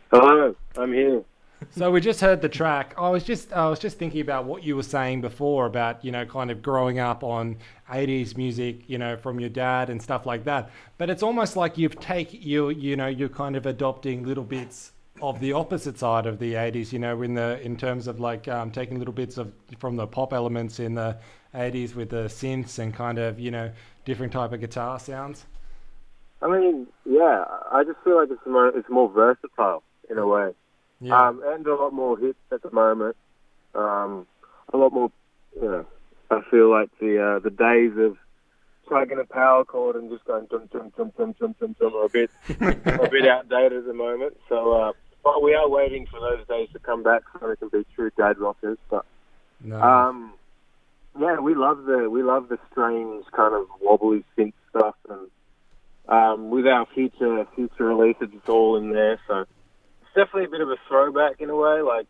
Hello, 0.10 0.56
I'm 0.76 0.92
here. 0.92 1.24
So 1.70 1.92
we 1.92 2.02
just 2.02 2.22
heard 2.22 2.42
the 2.42 2.50
track. 2.50 2.96
I 2.98 3.12
was 3.12 3.24
just 3.24 3.54
I 3.54 3.70
was 3.70 3.78
just 3.78 4.00
thinking 4.00 4.22
about 4.22 4.46
what 4.46 4.64
you 4.64 4.76
were 4.76 4.82
saying 4.82 5.22
before 5.22 5.68
about 5.68 6.04
you 6.04 6.12
know 6.12 6.26
kind 6.26 6.50
of 6.50 6.64
growing 6.64 6.98
up 6.98 7.24
on 7.24 7.58
80s 7.92 8.36
music, 8.36 8.82
you 8.88 8.98
know, 8.98 9.16
from 9.16 9.40
your 9.40 9.50
dad 9.50 9.92
and 9.92 10.02
stuff 10.02 10.26
like 10.26 10.46
that. 10.46 10.72
But 10.98 11.12
it's 11.12 11.22
almost 11.22 11.56
like 11.56 11.78
you've 11.78 12.00
take 12.00 12.34
you 12.34 12.70
you 12.70 12.96
know 12.96 13.08
you're 13.08 13.30
kind 13.30 13.56
of 13.56 13.68
adopting 13.68 14.26
little 14.26 14.44
bits 14.44 14.94
of 15.22 15.40
the 15.40 15.54
opposite 15.54 15.98
side 15.98 16.26
of 16.26 16.40
the 16.40 16.54
80s. 16.54 16.92
You 16.92 17.00
know, 17.00 17.22
in 17.22 17.34
the 17.34 17.62
in 17.62 17.78
terms 17.78 18.08
of 18.08 18.20
like 18.20 18.48
um, 18.48 18.72
taking 18.72 19.00
little 19.00 19.14
bits 19.14 19.38
of 19.38 19.52
from 19.78 19.96
the 19.96 20.08
pop 20.08 20.34
elements 20.34 20.80
in 20.80 20.96
the 20.96 21.18
80s 21.54 21.96
with 21.96 22.10
the 22.10 22.26
synths 22.26 22.80
and 22.80 22.94
kind 22.94 23.18
of 23.18 23.40
you 23.40 23.52
know 23.52 23.72
different 24.06 24.34
type 24.34 24.52
of 24.54 24.60
guitar 24.60 25.00
sounds. 25.00 25.46
I 26.42 26.48
mean, 26.48 26.88
yeah, 27.06 27.46
I 27.72 27.84
just 27.84 28.00
feel 28.04 28.18
like 28.18 28.30
it's 28.32 28.46
more, 28.46 28.68
it's 28.70 28.90
more 28.90 29.10
versatile 29.10 29.84
in 30.10 30.18
a 30.18 30.26
way. 30.26 30.52
Yeah. 31.02 31.28
Um, 31.28 31.42
and 31.46 31.66
a 31.68 31.76
lot 31.76 31.94
more 31.94 32.18
hits 32.18 32.40
at 32.52 32.62
the 32.62 32.72
moment. 32.72 33.16
Um, 33.76 34.26
a 34.74 34.78
lot 34.78 34.94
more, 34.94 35.12
you 35.56 35.68
know, 35.68 35.86
I 36.32 36.42
feel 36.50 36.70
like 36.70 36.90
the 37.00 37.22
uh, 37.22 37.40
the 37.40 37.50
days 37.50 37.92
of 37.98 38.18
plugging 38.88 39.20
a 39.20 39.26
power 39.26 39.64
cord 39.64 39.96
and 39.96 40.10
just 40.10 40.26
going 40.26 40.48
dum 40.50 40.68
dum 40.72 40.92
dum 40.96 41.12
dum 41.18 41.36
dum 41.40 41.56
dum 41.60 41.76
dum 41.80 41.96
are 41.96 42.06
a 42.06 42.10
bit 42.10 42.32
a 42.50 43.10
bit 43.10 43.28
outdated 43.28 43.80
at 43.80 43.86
the 43.86 43.94
moment. 43.94 44.38
So, 44.48 44.74
uh, 44.74 44.92
but 45.34 45.44
we 45.44 45.54
are 45.54 45.70
waiting 45.70 46.08
for 46.08 46.20
those 46.20 46.46
days 46.48 46.70
to 46.74 46.80
come 46.80 47.04
back 47.04 47.22
so 47.40 47.50
we 47.50 47.56
can 47.56 47.70
be 47.70 47.86
true 47.96 48.10
dad 48.18 48.40
rockers. 48.40 48.78
But 48.90 49.06
um, 49.82 50.34
yeah, 51.20 51.40
we 51.40 51.54
love 51.54 51.84
the 51.84 52.10
we 52.10 52.24
love 52.24 52.50
the 52.50 52.58
strange 52.72 53.26
kind 53.36 53.54
of 53.54 53.68
wobbly 53.80 54.24
synth 54.38 54.54
stuff, 54.70 54.96
and 55.08 55.28
um, 56.08 56.50
with 56.50 56.66
our 56.66 56.88
future 56.94 57.46
future 57.56 57.86
releases, 57.86 58.30
it's 58.34 58.50
all 58.50 58.78
in 58.78 58.92
there. 58.92 59.20
So 59.28 59.42
it's 59.42 60.14
definitely 60.16 60.46
a 60.46 60.50
bit 60.50 60.62
of 60.62 60.70
a 60.70 60.78
throwback 60.88 61.42
in 61.42 61.50
a 61.50 61.56
way. 61.56 61.82
Like 61.82 62.08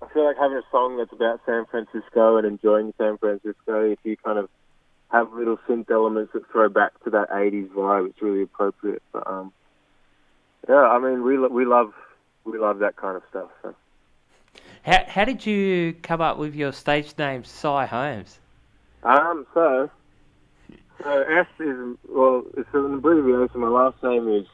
I 0.00 0.08
feel 0.12 0.24
like 0.24 0.36
having 0.38 0.56
a 0.56 0.70
song 0.70 0.96
that's 0.96 1.12
about 1.12 1.40
San 1.44 1.66
Francisco 1.66 2.38
and 2.38 2.46
enjoying 2.46 2.94
San 2.96 3.18
Francisco. 3.18 3.90
If 3.90 3.98
you 4.04 4.16
kind 4.16 4.38
of 4.38 4.48
have 5.10 5.32
little 5.32 5.58
synth 5.68 5.90
elements 5.90 6.32
that 6.32 6.50
throw 6.50 6.70
back 6.70 6.92
to 7.04 7.10
that 7.10 7.30
'80s 7.30 7.68
vibe, 7.68 8.08
it's 8.08 8.22
really 8.22 8.42
appropriate. 8.42 9.02
But 9.12 9.26
um, 9.26 9.52
yeah, 10.68 10.82
I 10.82 10.98
mean, 10.98 11.22
we 11.22 11.36
lo- 11.36 11.48
we 11.48 11.66
love 11.66 11.92
we 12.44 12.58
love 12.58 12.78
that 12.78 12.96
kind 12.96 13.16
of 13.16 13.22
stuff. 13.30 13.50
So. 13.62 13.74
How, 14.82 15.04
how 15.06 15.24
did 15.24 15.44
you 15.44 15.94
come 16.02 16.20
up 16.20 16.38
with 16.38 16.54
your 16.54 16.72
stage 16.72 17.14
name, 17.18 17.44
Sy 17.44 17.86
Holmes? 17.86 18.38
Um, 19.02 19.46
so, 19.54 19.90
so 21.02 21.22
S 21.22 21.46
is, 21.58 21.96
well, 22.08 22.44
it's 22.56 22.68
an 22.72 22.94
abbreviation. 22.94 23.60
My 23.60 23.68
last 23.68 24.02
name 24.02 24.28
is 24.28 24.46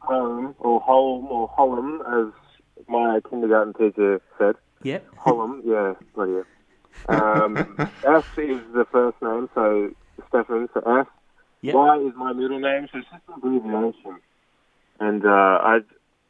Holm, 0.00 0.54
or 0.58 0.80
Holm, 0.80 1.26
or 1.26 1.48
Holm, 1.48 2.02
as 2.06 2.86
my 2.88 3.20
kindergarten 3.28 3.74
teacher 3.74 4.20
said. 4.38 4.56
Yep. 4.82 5.06
Holm, 5.16 5.62
yeah, 5.64 5.94
bloody 6.14 6.32
hell. 6.32 6.44
Um, 7.08 7.56
S 8.04 8.24
is 8.36 8.60
the 8.74 8.86
first 8.90 9.20
name, 9.22 9.48
so 9.54 9.90
Stefan, 10.28 10.68
so 10.74 10.80
S. 11.00 11.06
Yep. 11.60 11.74
Y 11.74 11.98
is 11.98 12.12
my 12.16 12.32
middle 12.32 12.60
name, 12.60 12.88
so 12.92 12.98
it's 12.98 13.08
just 13.10 13.22
an 13.28 13.34
abbreviation. 13.34 14.20
And 15.00 15.24
uh, 15.24 15.28
I, 15.28 15.80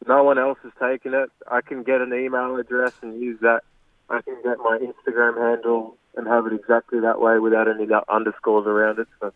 no 0.06 0.22
one 0.22 0.38
else 0.38 0.58
has 0.62 0.72
taken 0.80 1.14
it. 1.14 1.30
I 1.50 1.60
can 1.60 1.82
get 1.82 2.00
an 2.00 2.12
email 2.12 2.56
address 2.56 2.92
and 3.02 3.20
use 3.20 3.40
that. 3.40 3.62
I 4.08 4.22
can 4.22 4.36
get 4.42 4.58
my 4.58 4.78
Instagram 4.78 5.36
handle 5.36 5.96
and 6.16 6.26
have 6.26 6.46
it 6.46 6.52
exactly 6.52 7.00
that 7.00 7.20
way 7.20 7.38
without 7.38 7.68
any 7.68 7.86
underscores 8.08 8.66
around 8.66 8.98
it. 8.98 9.08
So 9.20 9.32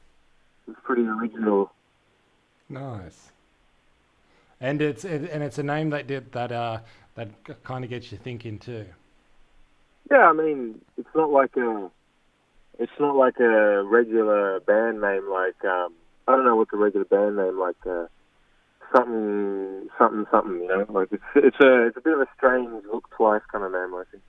it's 0.69 0.81
pretty 0.85 1.03
original. 1.03 1.71
Nice. 2.69 3.33
And 4.61 4.81
it's 4.81 5.05
it, 5.05 5.29
and 5.31 5.43
it's 5.43 5.59
a 5.59 5.63
name 5.63 5.91
that 5.91 6.07
did 6.07 6.33
that 6.33 6.53
uh 6.53 6.79
that 7.15 7.29
kind 7.65 7.85
of 7.85 7.91
gets 7.91 8.11
you 8.13 8.19
thinking 8.19 8.59
too. 8.59 8.87
Yeah, 10.11 10.29
I 10.29 10.33
mean, 10.33 10.81
it's 10.97 11.09
not 11.15 11.31
like 11.31 11.57
a, 11.57 11.91
it's 12.79 12.93
not 12.99 13.17
like 13.17 13.39
a 13.39 13.83
regular 13.83 14.61
band 14.61 15.01
name. 15.01 15.29
Like 15.31 15.65
um, 15.65 15.95
I 16.27 16.33
don't 16.33 16.45
know 16.45 16.57
what 16.57 16.71
the 16.71 16.77
regular 16.77 17.05
band 17.05 17.37
name 17.37 17.59
like. 17.59 17.77
Uh, 17.87 18.07
something, 18.95 19.89
something, 19.99 20.27
something. 20.31 20.61
You 20.61 20.69
know, 20.69 20.87
like 20.89 21.09
it's 21.13 21.23
it's 21.35 21.61
a 21.61 21.87
it's 21.87 21.97
a 21.97 22.01
bit 22.01 22.15
of 22.15 22.21
a 22.21 22.29
strange 22.37 22.71
look 22.93 23.09
twice 23.11 23.43
kind 23.51 23.65
of 23.65 23.73
name. 23.73 23.95
I 23.95 24.05
think. 24.11 24.23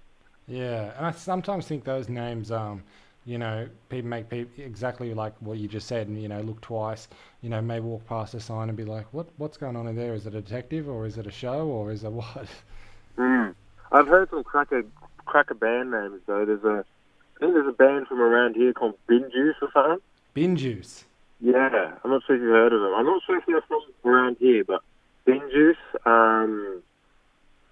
Yeah, 0.48 0.92
and 0.98 1.06
I 1.06 1.12
sometimes 1.12 1.68
think 1.68 1.86
those 1.86 2.10
names, 2.10 2.52
um, 2.52 2.84
you 3.26 3.38
know, 3.38 3.70
people 3.88 4.10
make 4.10 4.30
people 4.30 4.52
exactly 4.64 5.14
like 5.14 5.34
what 5.40 5.58
you 5.58 5.68
just 5.68 5.88
said, 5.88 6.08
and 6.08 6.22
you 6.22 6.28
know, 6.28 6.42
look 6.42 6.62
twice. 6.62 7.08
You 7.42 7.50
know, 7.50 7.62
may 7.62 7.80
walk 7.80 8.06
past 8.06 8.34
a 8.34 8.40
sign 8.40 8.70
and 8.70 8.78
be 8.78 8.86
like, 8.86 9.06
"What? 9.12 9.28
What's 9.38 9.58
going 9.58 9.76
on 9.76 9.88
in 9.88 9.96
there? 9.96 10.14
Is 10.14 10.26
it 10.26 10.36
a 10.36 10.42
detective, 10.42 10.90
or 10.90 11.06
is 11.06 11.18
it 11.18 11.28
a 11.28 11.32
show, 11.32 11.68
or 11.68 11.92
is 11.92 12.04
it 12.04 12.12
what?" 12.12 12.48
Mm. 13.18 13.56
I've 13.92 14.08
heard 14.08 14.30
some 14.30 14.44
cracker 14.44 14.84
cracker 15.26 15.54
band 15.54 15.92
names 15.92 16.22
though. 16.26 16.46
There's 16.46 16.64
a 16.64 16.84
I 17.38 17.40
think 17.40 17.54
there's 17.54 17.68
a 17.68 17.72
band 17.72 18.08
from 18.08 18.22
around 18.22 18.56
here 18.56 18.74
called 18.74 18.96
Bin 19.08 19.30
Juice 19.32 19.56
or 19.62 19.70
something. 19.74 20.02
Bin 20.34 20.56
juice. 20.56 21.06
Yeah, 21.44 21.92
I'm 22.04 22.10
not 22.12 22.24
sure 22.26 22.38
if 22.38 22.42
you've 22.42 22.52
heard 22.52 22.72
of 22.72 22.80
them. 22.80 22.94
I'm 22.96 23.06
not 23.06 23.22
sure 23.26 23.38
if 23.38 23.46
they're 23.46 23.62
from 23.68 23.82
around 24.06 24.38
here, 24.40 24.64
but 24.64 24.82
Bin 25.26 25.42
Juice. 25.52 25.76
Um, 26.06 26.82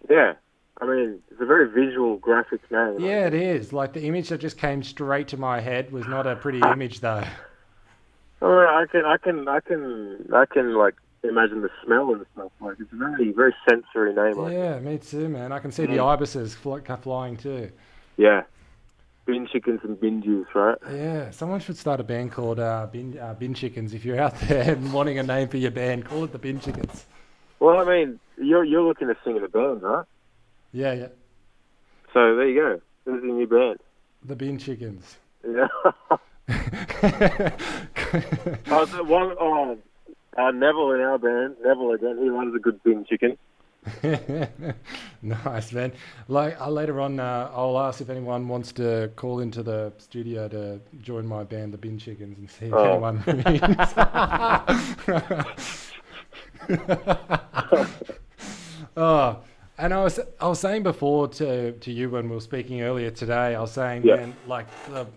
yeah, 0.09 0.33
I 0.81 0.85
mean 0.85 1.19
it's 1.31 1.39
a 1.39 1.45
very 1.45 1.69
visual, 1.69 2.17
graphic 2.17 2.69
name. 2.69 2.99
Yeah, 2.99 3.27
it 3.27 3.33
is. 3.33 3.71
Like 3.71 3.93
the 3.93 4.03
image 4.03 4.27
that 4.27 4.39
just 4.39 4.57
came 4.57 4.83
straight 4.83 5.29
to 5.29 5.37
my 5.37 5.61
head 5.61 5.93
was 5.93 6.05
not 6.05 6.27
a 6.27 6.35
pretty 6.35 6.59
image 6.59 6.99
though. 6.99 7.23
I, 8.41 8.45
I 8.45 8.85
can, 8.91 9.05
I 9.05 9.17
can, 9.17 9.47
I 9.47 9.59
can, 9.61 10.27
I 10.33 10.45
can 10.45 10.73
like 10.73 10.95
imagine 11.23 11.61
the 11.61 11.69
smell 11.85 12.11
and 12.11 12.25
stuff. 12.33 12.51
Like 12.59 12.75
it's 12.77 12.91
a 12.91 12.95
very, 12.97 13.31
very 13.31 13.55
sensory 13.69 14.13
name. 14.13 14.51
Yeah, 14.51 14.79
me 14.79 14.97
too, 14.97 15.29
man. 15.29 15.53
I 15.53 15.59
can 15.59 15.71
see 15.71 15.85
the 15.85 15.99
ibises 15.99 16.55
fl- 16.55 16.79
flying 17.01 17.37
too. 17.37 17.71
yeah. 18.17 18.41
Bin 19.25 19.47
chickens 19.51 19.79
and 19.83 19.99
bin 19.99 20.21
juice, 20.23 20.47
right? 20.55 20.77
Yeah, 20.91 21.29
someone 21.31 21.59
should 21.59 21.77
start 21.77 21.99
a 21.99 22.03
band 22.03 22.31
called 22.31 22.59
uh, 22.59 22.87
Bin 22.91 23.17
uh, 23.19 23.33
Bin 23.35 23.53
Chickens. 23.53 23.93
If 23.93 24.03
you're 24.03 24.19
out 24.19 24.37
there 24.41 24.71
and 24.73 24.91
wanting 24.93 25.19
a 25.19 25.23
name 25.23 25.47
for 25.47 25.57
your 25.57 25.71
band, 25.71 26.05
call 26.05 26.23
it 26.23 26.31
the 26.31 26.39
Bin 26.39 26.59
Chickens. 26.59 27.05
Well, 27.59 27.79
I 27.79 27.85
mean, 27.85 28.19
you're 28.37 28.63
you're 28.63 28.81
looking 28.81 29.07
to 29.07 29.15
sing 29.23 29.37
in 29.37 29.43
a 29.43 29.47
band, 29.47 29.83
right? 29.83 30.05
Yeah, 30.73 30.93
yeah, 30.93 31.07
So 32.13 32.35
there 32.35 32.47
you 32.49 32.59
go. 32.61 32.81
This 33.05 33.15
is 33.17 33.23
your 33.23 33.35
new 33.35 33.47
band. 33.47 33.79
the 34.23 34.35
Bin 34.35 34.57
Chickens. 34.57 35.17
Yeah. 35.47 35.67
the 36.47 37.53
one, 39.05 39.35
oh, 39.39 39.77
uh, 40.37 40.51
Neville 40.51 40.91
in 40.91 41.01
our 41.01 41.17
band, 41.17 41.55
Neville 41.63 41.91
again. 41.91 42.17
He 42.21 42.29
loves 42.29 42.55
a 42.55 42.59
good 42.59 42.81
bin 42.83 43.05
chicken. 43.05 43.37
nice, 45.23 45.71
man. 45.73 45.91
Like 46.27 46.59
uh, 46.61 46.69
later 46.69 47.01
on, 47.01 47.19
uh, 47.19 47.49
I'll 47.53 47.79
ask 47.79 47.99
if 48.01 48.09
anyone 48.09 48.47
wants 48.47 48.71
to 48.73 49.11
call 49.15 49.39
into 49.39 49.63
the 49.63 49.91
studio 49.97 50.47
to 50.49 50.79
join 51.01 51.25
my 51.25 51.43
band, 51.43 51.73
the 51.73 51.77
Bin 51.79 51.97
Chickens, 51.97 52.37
and 52.37 52.49
see 52.49 52.67
if 52.67 52.73
Oh. 52.73 52.83
anyone 52.83 53.23
oh, 58.97 59.39
and 59.77 59.93
I 59.93 60.03
was 60.03 60.19
I 60.39 60.47
was 60.47 60.59
saying 60.59 60.83
before 60.83 61.27
to 61.29 61.71
to 61.73 61.91
you 61.91 62.09
when 62.09 62.29
we 62.29 62.35
were 62.35 62.41
speaking 62.41 62.81
earlier 62.81 63.09
today, 63.11 63.55
I 63.55 63.61
was 63.61 63.71
saying, 63.71 64.03
Yeah. 64.05 64.17
man, 64.17 64.35
like 64.47 64.67
the 64.89 65.07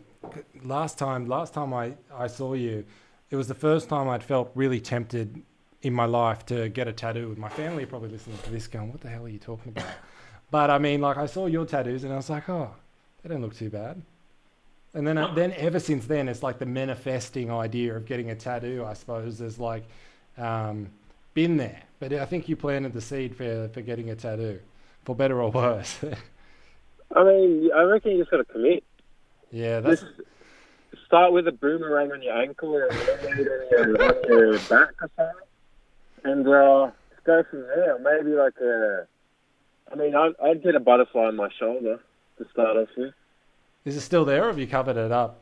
last 0.62 0.98
time 0.98 1.27
last 1.27 1.53
time 1.55 1.74
I 1.74 1.94
I 2.14 2.27
saw 2.29 2.55
you, 2.55 2.85
it 3.31 3.37
was 3.37 3.48
the 3.48 3.55
first 3.55 3.88
time 3.88 4.09
I'd 4.09 4.24
felt 4.24 4.50
really 4.55 4.81
tempted 4.81 5.42
in 5.85 5.92
my 5.92 6.07
life 6.07 6.44
to 6.47 6.68
get 6.70 6.88
a 6.88 6.92
tattoo. 6.92 7.29
With 7.29 7.38
my 7.38 7.51
family 7.51 7.85
are 7.85 7.87
probably 7.87 8.09
listening 8.09 8.38
to 8.38 8.51
this 8.51 8.66
going, 8.66 8.90
what 8.90 9.03
the 9.03 9.09
hell 9.09 9.25
are 9.25 9.29
you 9.29 9.38
talking 9.38 9.73
about? 9.73 9.87
but 10.51 10.70
I 10.70 10.79
mean, 10.79 11.01
like 11.01 11.18
I 11.18 11.27
saw 11.27 11.47
your 11.47 11.66
tattoos 11.66 12.05
and 12.05 12.12
I 12.12 12.16
was 12.16 12.31
like, 12.31 12.49
oh, 12.49 12.70
they 13.23 13.29
don't 13.29 13.42
look 13.42 13.55
too 13.55 13.70
bad. 13.70 14.03
And 14.94 15.07
then, 15.07 15.18
uh, 15.18 15.33
then 15.35 15.53
ever 15.57 15.79
since 15.79 16.07
then, 16.07 16.29
it's 16.29 16.42
like 16.42 16.59
the 16.59 16.66
manifesting 16.66 17.51
idea 17.51 17.97
of 17.97 18.07
getting 18.07 18.31
a 18.31 18.35
tattoo, 18.35 18.85
I 18.87 18.94
suppose, 18.94 19.40
has 19.40 19.59
like 19.59 19.85
um, 20.38 20.88
been 21.35 21.59
there. 21.59 21.83
But 22.01 22.12
I 22.14 22.25
think 22.25 22.49
you 22.49 22.57
planted 22.57 22.92
the 22.92 23.01
seed 23.01 23.37
for, 23.37 23.68
for 23.68 23.83
getting 23.83 24.11
a 24.11 24.16
tattoo, 24.16 24.61
for 25.05 25.14
better 25.14 25.42
or 25.42 25.51
worse. 25.51 25.99
I 27.14 27.25
mean, 27.25 27.70
I 27.75 27.83
reckon 27.83 28.12
you 28.12 28.18
just 28.18 28.31
got 28.31 28.38
to 28.38 28.44
commit. 28.44 28.83
yeah, 29.51 29.81
that's 29.81 30.01
Just 30.01 30.14
start 31.07 31.33
with 31.33 31.47
a 31.47 31.53
boomerang 31.53 32.11
on 32.11 32.23
your 32.23 32.37
ankle 32.40 32.75
or 32.75 32.87
a 32.87 32.94
mermaid 32.94 33.47
on 33.49 33.70
your, 33.70 34.03
on 34.03 34.29
your 34.29 34.59
back 34.61 34.94
or 35.01 35.11
something, 35.16 35.43
and 36.24 36.46
uh, 36.46 36.90
go 37.24 37.42
from 37.50 37.60
there. 37.62 37.98
Maybe 37.98 38.34
like 38.34 38.54
a, 38.60 39.06
I 39.92 39.94
mean, 39.96 40.14
I'd, 40.14 40.32
I'd 40.42 40.62
get 40.62 40.74
a 40.74 40.80
butterfly 40.80 41.26
on 41.26 41.37
my 41.37 41.48
shoulder 41.58 42.00
to 42.38 42.46
start 42.52 42.76
off 42.76 42.88
with. 42.96 43.14
is 43.84 43.96
it 43.96 44.00
still 44.00 44.24
there, 44.24 44.44
or 44.44 44.46
have 44.48 44.58
you 44.58 44.66
covered 44.66 44.96
it 44.96 45.12
up? 45.12 45.40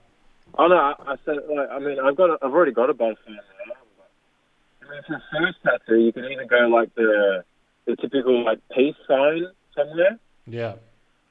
Oh 0.58 0.66
no, 0.66 0.76
I, 0.76 0.94
I 1.06 1.16
said 1.24 1.36
like 1.48 1.70
I 1.70 1.78
mean 1.78 1.98
I've 1.98 2.16
got 2.16 2.28
a, 2.28 2.36
I've 2.42 2.52
already 2.52 2.72
got 2.72 2.90
a 2.90 2.94
butterfly 2.94 3.30
in 3.32 3.36
my 3.36 3.74
arm. 3.74 3.86
But, 3.96 4.86
I 4.86 4.92
mean, 4.92 5.02
for 5.06 5.14
a 5.14 5.22
first 5.32 5.58
tattoo, 5.64 6.00
you 6.00 6.12
can 6.12 6.24
either 6.26 6.44
go 6.44 6.68
like 6.68 6.94
the 6.94 7.44
the 7.86 7.96
typical 7.96 8.44
like 8.44 8.58
peace 8.74 8.96
sign 9.08 9.46
somewhere, 9.74 10.18
Yeah, 10.46 10.74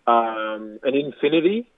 um, 0.07 0.79
an 0.83 0.95
infinity. 0.95 1.69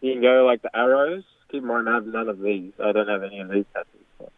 You 0.00 0.14
can 0.14 0.22
go 0.22 0.44
like 0.44 0.62
the 0.62 0.76
arrows. 0.76 1.22
Keep 1.50 1.62
in 1.62 1.68
mind, 1.68 1.88
I 1.88 1.94
have 1.94 2.06
none 2.06 2.28
of 2.28 2.40
these. 2.40 2.72
I 2.82 2.92
don't 2.92 3.08
have 3.08 3.22
any 3.22 3.38
of 3.40 3.50
these 3.50 3.64
tattoos. 3.72 4.02
But 4.18 4.32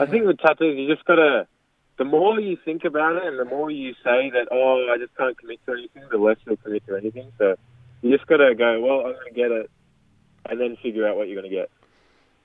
I 0.00 0.10
think 0.10 0.26
with 0.26 0.38
tattoos, 0.38 0.76
you 0.78 0.92
just 0.92 1.06
gotta. 1.06 1.46
The 1.98 2.04
more 2.04 2.40
you 2.40 2.56
think 2.64 2.84
about 2.84 3.16
it, 3.16 3.24
and 3.24 3.38
the 3.38 3.44
more 3.44 3.70
you 3.70 3.92
say 4.02 4.30
that, 4.30 4.48
oh, 4.50 4.88
I 4.92 4.98
just 4.98 5.16
can't 5.16 5.38
commit 5.38 5.60
to 5.66 5.72
anything, 5.72 6.02
the 6.10 6.18
less 6.18 6.36
you'll 6.46 6.56
commit 6.56 6.86
to 6.86 6.96
anything. 6.96 7.30
So 7.38 7.56
you 8.00 8.16
just 8.16 8.26
gotta 8.28 8.54
go. 8.54 8.80
Well, 8.80 9.06
I'm 9.06 9.14
gonna 9.14 9.30
get 9.34 9.50
it, 9.50 9.70
and 10.48 10.60
then 10.60 10.76
figure 10.82 11.06
out 11.06 11.16
what 11.16 11.28
you're 11.28 11.36
gonna 11.36 11.54
get. 11.54 11.70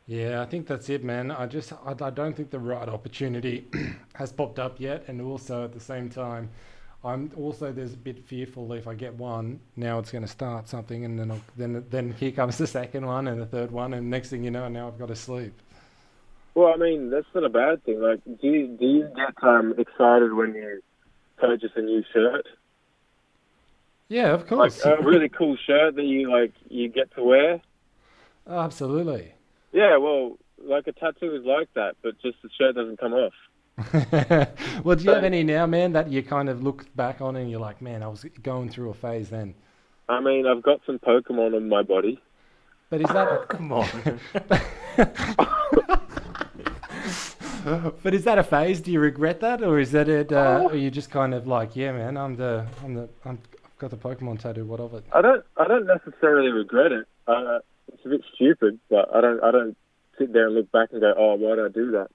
Yeah, 0.05 0.41
I 0.41 0.45
think 0.45 0.67
that's 0.67 0.89
it, 0.89 1.03
man. 1.03 1.31
I 1.31 1.47
just 1.47 1.73
I, 1.73 1.95
I 1.99 2.09
don't 2.09 2.35
think 2.35 2.49
the 2.49 2.59
right 2.59 2.87
opportunity 2.87 3.67
has 4.15 4.31
popped 4.31 4.59
up 4.59 4.79
yet, 4.79 5.05
and 5.07 5.21
also 5.21 5.65
at 5.65 5.73
the 5.73 5.79
same 5.79 6.09
time, 6.09 6.49
I'm 7.03 7.31
also 7.37 7.71
there's 7.71 7.93
a 7.93 7.97
bit 7.97 8.19
fearful 8.25 8.71
if 8.73 8.87
I 8.87 8.93
get 8.93 9.13
one, 9.13 9.59
now 9.75 9.99
it's 9.99 10.11
going 10.11 10.23
to 10.23 10.27
start 10.27 10.67
something, 10.67 11.05
and 11.05 11.17
then 11.19 11.31
I'll, 11.31 11.41
then 11.55 11.85
then 11.89 12.11
here 12.13 12.31
comes 12.31 12.57
the 12.57 12.67
second 12.79 13.05
one 13.05 13.27
and 13.27 13.39
the 13.39 13.45
third 13.45 13.71
one, 13.71 13.93
and 13.93 14.09
next 14.09 14.29
thing 14.29 14.43
you 14.43 14.51
know, 14.51 14.67
now 14.67 14.87
I've 14.87 14.97
got 14.97 15.09
to 15.09 15.15
sleep. 15.15 15.53
Well, 16.57 16.73
I 16.73 16.77
mean, 16.77 17.11
that's 17.11 17.27
not 17.35 17.43
a 17.43 17.49
bad 17.49 17.83
thing. 17.83 18.01
Like, 18.01 18.19
do 18.25 18.47
you, 18.47 18.65
do 18.79 18.83
you 18.83 19.07
get 19.15 19.35
um, 19.47 19.75
excited 19.77 20.33
when 20.33 20.55
you 20.55 20.81
purchase 21.37 21.69
a 21.75 21.81
new 21.83 22.03
shirt? 22.11 22.47
Yeah, 24.09 24.29
of 24.33 24.49
Like 24.49 24.71
course. 24.71 24.83
a 24.83 24.97
really 25.03 25.29
cool 25.29 25.55
shirt 25.55 25.95
that 25.97 26.03
you 26.03 26.31
like 26.31 26.53
you 26.67 26.89
get 26.89 27.13
to 27.13 27.23
wear? 27.23 27.61
Absolutely. 28.49 29.33
Yeah, 29.71 29.97
well, 29.97 30.39
like 30.57 30.87
a 30.87 30.93
tattoo 30.93 31.35
is 31.35 31.45
like 31.45 31.71
that, 31.75 31.95
but 32.01 32.19
just 32.23 32.41
the 32.41 32.49
shirt 32.57 32.73
doesn't 32.73 32.99
come 32.99 33.13
off. 33.13 33.33
well, 34.83 34.95
do 34.95 35.03
you 35.03 35.11
have 35.11 35.23
any 35.23 35.43
now, 35.43 35.67
man, 35.67 35.93
that 35.93 36.09
you 36.09 36.23
kind 36.23 36.49
of 36.49 36.63
look 36.63 36.87
back 36.95 37.21
on 37.21 37.35
and 37.35 37.51
you're 37.51 37.59
like, 37.59 37.83
man, 37.83 38.01
I 38.01 38.07
was 38.07 38.25
going 38.41 38.71
through 38.71 38.89
a 38.89 38.95
phase 38.95 39.29
then. 39.29 39.53
I 40.09 40.21
mean, 40.21 40.47
I've 40.47 40.63
got 40.63 40.81
some 40.87 40.97
Pokemon 40.97 41.55
on 41.55 41.69
my 41.69 41.83
body. 41.83 42.19
But 42.89 43.01
is 43.01 43.07
that 43.09 43.47
Come 43.49 43.71
on. 43.73 44.19
but 48.03 48.13
is 48.13 48.23
that 48.23 48.37
a 48.37 48.43
phase? 48.43 48.79
Do 48.81 48.91
you 48.91 48.99
regret 48.99 49.41
that, 49.41 49.61
or 49.61 49.79
is 49.79 49.91
that 49.91 50.07
it? 50.07 50.31
Uh, 50.31 50.67
Are 50.69 50.75
you 50.75 50.89
just 50.89 51.09
kind 51.09 51.33
of 51.33 51.47
like, 51.47 51.75
yeah, 51.75 51.91
man, 51.91 52.17
I'm 52.17 52.35
the, 52.35 52.65
I'm 52.83 52.93
the, 52.93 53.09
I'm, 53.25 53.39
I've 53.65 53.77
got 53.77 53.91
the 53.91 53.97
Pokemon 53.97 54.39
tattoo. 54.39 54.65
What 54.65 54.79
of 54.79 54.93
it? 54.93 55.03
I 55.11 55.21
don't, 55.21 55.43
I 55.57 55.67
don't 55.67 55.85
necessarily 55.85 56.49
regret 56.49 56.91
it. 56.91 57.05
Uh, 57.27 57.59
it's 57.91 58.05
a 58.05 58.09
bit 58.09 58.21
stupid, 58.35 58.79
but 58.89 59.13
I 59.13 59.21
don't, 59.21 59.43
I 59.43 59.51
don't 59.51 59.75
sit 60.17 60.31
there 60.31 60.47
and 60.47 60.55
look 60.55 60.71
back 60.71 60.89
and 60.91 61.01
go, 61.01 61.13
oh, 61.17 61.35
why 61.35 61.55
did 61.55 61.65
I 61.65 61.69
do 61.69 61.91
that? 61.91 62.07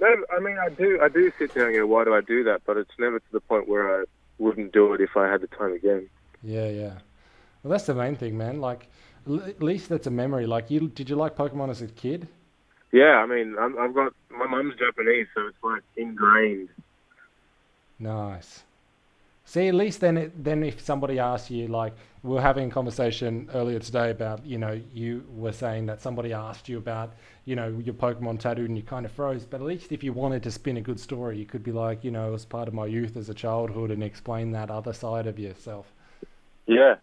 No, 0.00 0.08
I 0.36 0.40
mean, 0.40 0.58
I 0.58 0.68
do, 0.68 1.00
I 1.02 1.08
do 1.08 1.32
sit 1.38 1.54
there 1.54 1.66
and 1.66 1.76
go, 1.76 1.86
why 1.86 2.04
do 2.04 2.14
I 2.14 2.20
do 2.20 2.44
that? 2.44 2.62
But 2.66 2.76
it's 2.76 2.90
never 2.98 3.18
to 3.18 3.32
the 3.32 3.40
point 3.40 3.68
where 3.68 4.02
I 4.02 4.04
wouldn't 4.38 4.72
do 4.72 4.92
it 4.94 5.00
if 5.00 5.16
I 5.16 5.28
had 5.28 5.40
the 5.40 5.46
time 5.48 5.72
again. 5.72 6.08
Yeah, 6.42 6.68
yeah. 6.68 6.92
Well, 7.62 7.72
that's 7.72 7.86
the 7.86 7.94
main 7.94 8.14
thing, 8.16 8.36
man. 8.36 8.60
Like, 8.60 8.88
at 9.26 9.62
least 9.62 9.88
that's 9.88 10.06
a 10.06 10.10
memory. 10.10 10.46
Like, 10.46 10.70
you 10.70 10.88
did 10.88 11.08
you 11.08 11.16
like 11.16 11.36
Pokemon 11.36 11.70
as 11.70 11.80
a 11.80 11.86
kid? 11.86 12.28
Yeah, 12.94 13.16
I 13.16 13.26
mean, 13.26 13.56
I'm, 13.58 13.76
I've 13.76 13.92
got 13.92 14.12
my 14.30 14.46
mum's 14.46 14.76
Japanese, 14.78 15.26
so 15.34 15.48
it's 15.48 15.56
like 15.64 15.82
ingrained. 15.96 16.68
Nice. 17.98 18.62
See, 19.44 19.66
at 19.66 19.74
least 19.74 20.00
then, 20.00 20.16
it, 20.16 20.44
then 20.44 20.62
if 20.62 20.80
somebody 20.80 21.18
asks 21.18 21.50
you, 21.50 21.66
like, 21.66 21.92
we 22.22 22.30
were 22.30 22.40
having 22.40 22.68
a 22.68 22.72
conversation 22.72 23.50
earlier 23.52 23.80
today 23.80 24.12
about, 24.12 24.46
you 24.46 24.58
know, 24.58 24.80
you 24.94 25.24
were 25.34 25.50
saying 25.50 25.86
that 25.86 26.02
somebody 26.02 26.32
asked 26.32 26.68
you 26.68 26.78
about, 26.78 27.14
you 27.46 27.56
know, 27.56 27.82
your 27.84 27.94
Pokemon 27.94 28.38
tattoo 28.38 28.64
and 28.64 28.76
you 28.76 28.84
kind 28.84 29.04
of 29.04 29.10
froze. 29.10 29.44
But 29.44 29.60
at 29.60 29.66
least 29.66 29.90
if 29.90 30.04
you 30.04 30.12
wanted 30.12 30.44
to 30.44 30.52
spin 30.52 30.76
a 30.76 30.80
good 30.80 31.00
story, 31.00 31.36
you 31.36 31.46
could 31.46 31.64
be 31.64 31.72
like, 31.72 32.04
you 32.04 32.12
know, 32.12 32.28
it 32.28 32.32
was 32.32 32.44
part 32.44 32.68
of 32.68 32.74
my 32.74 32.86
youth 32.86 33.16
as 33.16 33.28
a 33.28 33.34
childhood 33.34 33.90
and 33.90 34.04
explain 34.04 34.52
that 34.52 34.70
other 34.70 34.92
side 34.92 35.26
of 35.26 35.36
yourself. 35.36 35.92
Yeah, 36.68 36.94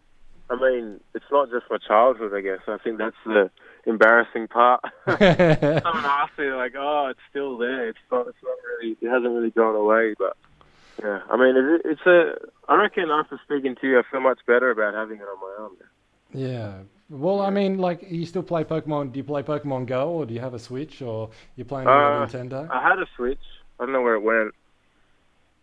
I 0.52 0.56
mean, 0.60 1.00
it's 1.16 1.26
not 1.32 1.50
just 1.50 1.66
my 1.72 1.78
childhood. 1.78 2.34
I 2.36 2.42
guess 2.42 2.60
I 2.68 2.78
think 2.78 2.98
that's 2.98 3.16
the 3.26 3.50
embarrassing 3.86 4.48
part. 4.50 4.82
Someone 5.08 6.06
asked 6.06 6.38
me 6.38 6.52
like, 6.52 6.74
"Oh, 6.78 7.08
it's 7.10 7.20
still 7.30 7.58
there. 7.58 7.88
It's 7.90 8.00
not. 8.12 8.28
It's 8.28 8.38
not 8.44 8.56
really. 8.80 8.98
It 9.02 9.10
hasn't 9.10 9.34
really 9.34 9.52
gone 9.52 9.76
away." 9.76 10.14
But 10.20 10.36
yeah, 11.02 11.22
I 11.30 11.38
mean, 11.38 11.56
it, 11.56 11.82
it's 11.86 12.06
a. 12.06 12.34
I 12.68 12.76
reckon 12.76 13.10
after 13.10 13.40
speaking 13.46 13.76
to 13.80 13.88
you, 13.88 14.00
I 14.00 14.04
feel 14.12 14.20
much 14.20 14.40
better 14.46 14.70
about 14.72 14.94
having 14.94 15.18
it 15.18 15.24
on 15.24 15.40
my 15.40 15.64
arm. 15.64 15.72
Yeah. 16.34 16.74
Well, 17.10 17.42
I 17.42 17.50
mean, 17.50 17.78
like, 17.78 18.10
you 18.10 18.26
still 18.26 18.44
play 18.44 18.64
Pokemon? 18.64 19.12
Do 19.12 19.18
you 19.18 19.24
play 19.26 19.44
Pokemon 19.44 19.86
Go, 19.88 20.10
or 20.12 20.26
do 20.26 20.34
you 20.34 20.40
have 20.40 20.54
a 20.54 20.60
Switch, 20.60 21.02
or 21.02 21.30
you're 21.58 21.66
playing 21.66 21.88
on 21.90 22.22
Uh, 22.22 22.24
a 22.24 22.28
Nintendo? 22.28 22.70
I 22.70 22.82
had 22.82 23.00
a 23.00 23.06
Switch. 23.18 23.42
I 23.80 23.84
don't 23.86 23.92
know 23.94 24.02
where 24.02 24.16
it 24.16 24.22
went. 24.22 24.54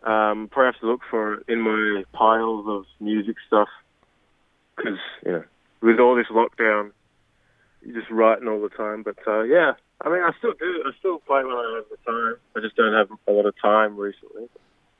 Um, 0.03 0.47
probably 0.51 0.71
have 0.71 0.79
to 0.81 0.87
look 0.87 1.01
for 1.09 1.33
it 1.35 1.45
in 1.47 1.59
my 1.61 2.03
piles 2.13 2.65
of 2.67 2.85
music 2.99 3.35
stuff. 3.47 3.67
Because 4.79 4.99
you 5.25 5.31
know, 5.31 5.43
with 5.81 5.99
all 5.99 6.15
this 6.15 6.27
lockdown, 6.31 6.91
you're 7.81 7.99
just 7.99 8.11
writing 8.11 8.47
all 8.47 8.61
the 8.61 8.69
time. 8.69 9.03
But 9.03 9.17
uh, 9.27 9.43
yeah, 9.43 9.73
I 10.01 10.09
mean, 10.09 10.23
I 10.23 10.31
still 10.37 10.53
do. 10.53 10.83
I 10.85 10.91
still 10.99 11.19
play 11.19 11.43
when 11.43 11.53
I 11.53 11.75
have 11.75 11.85
the 11.89 12.11
time. 12.11 12.35
I 12.55 12.61
just 12.61 12.75
don't 12.75 12.93
have 12.93 13.09
a 13.27 13.31
lot 13.31 13.45
of 13.45 13.53
time 13.61 13.97
recently. 13.97 14.47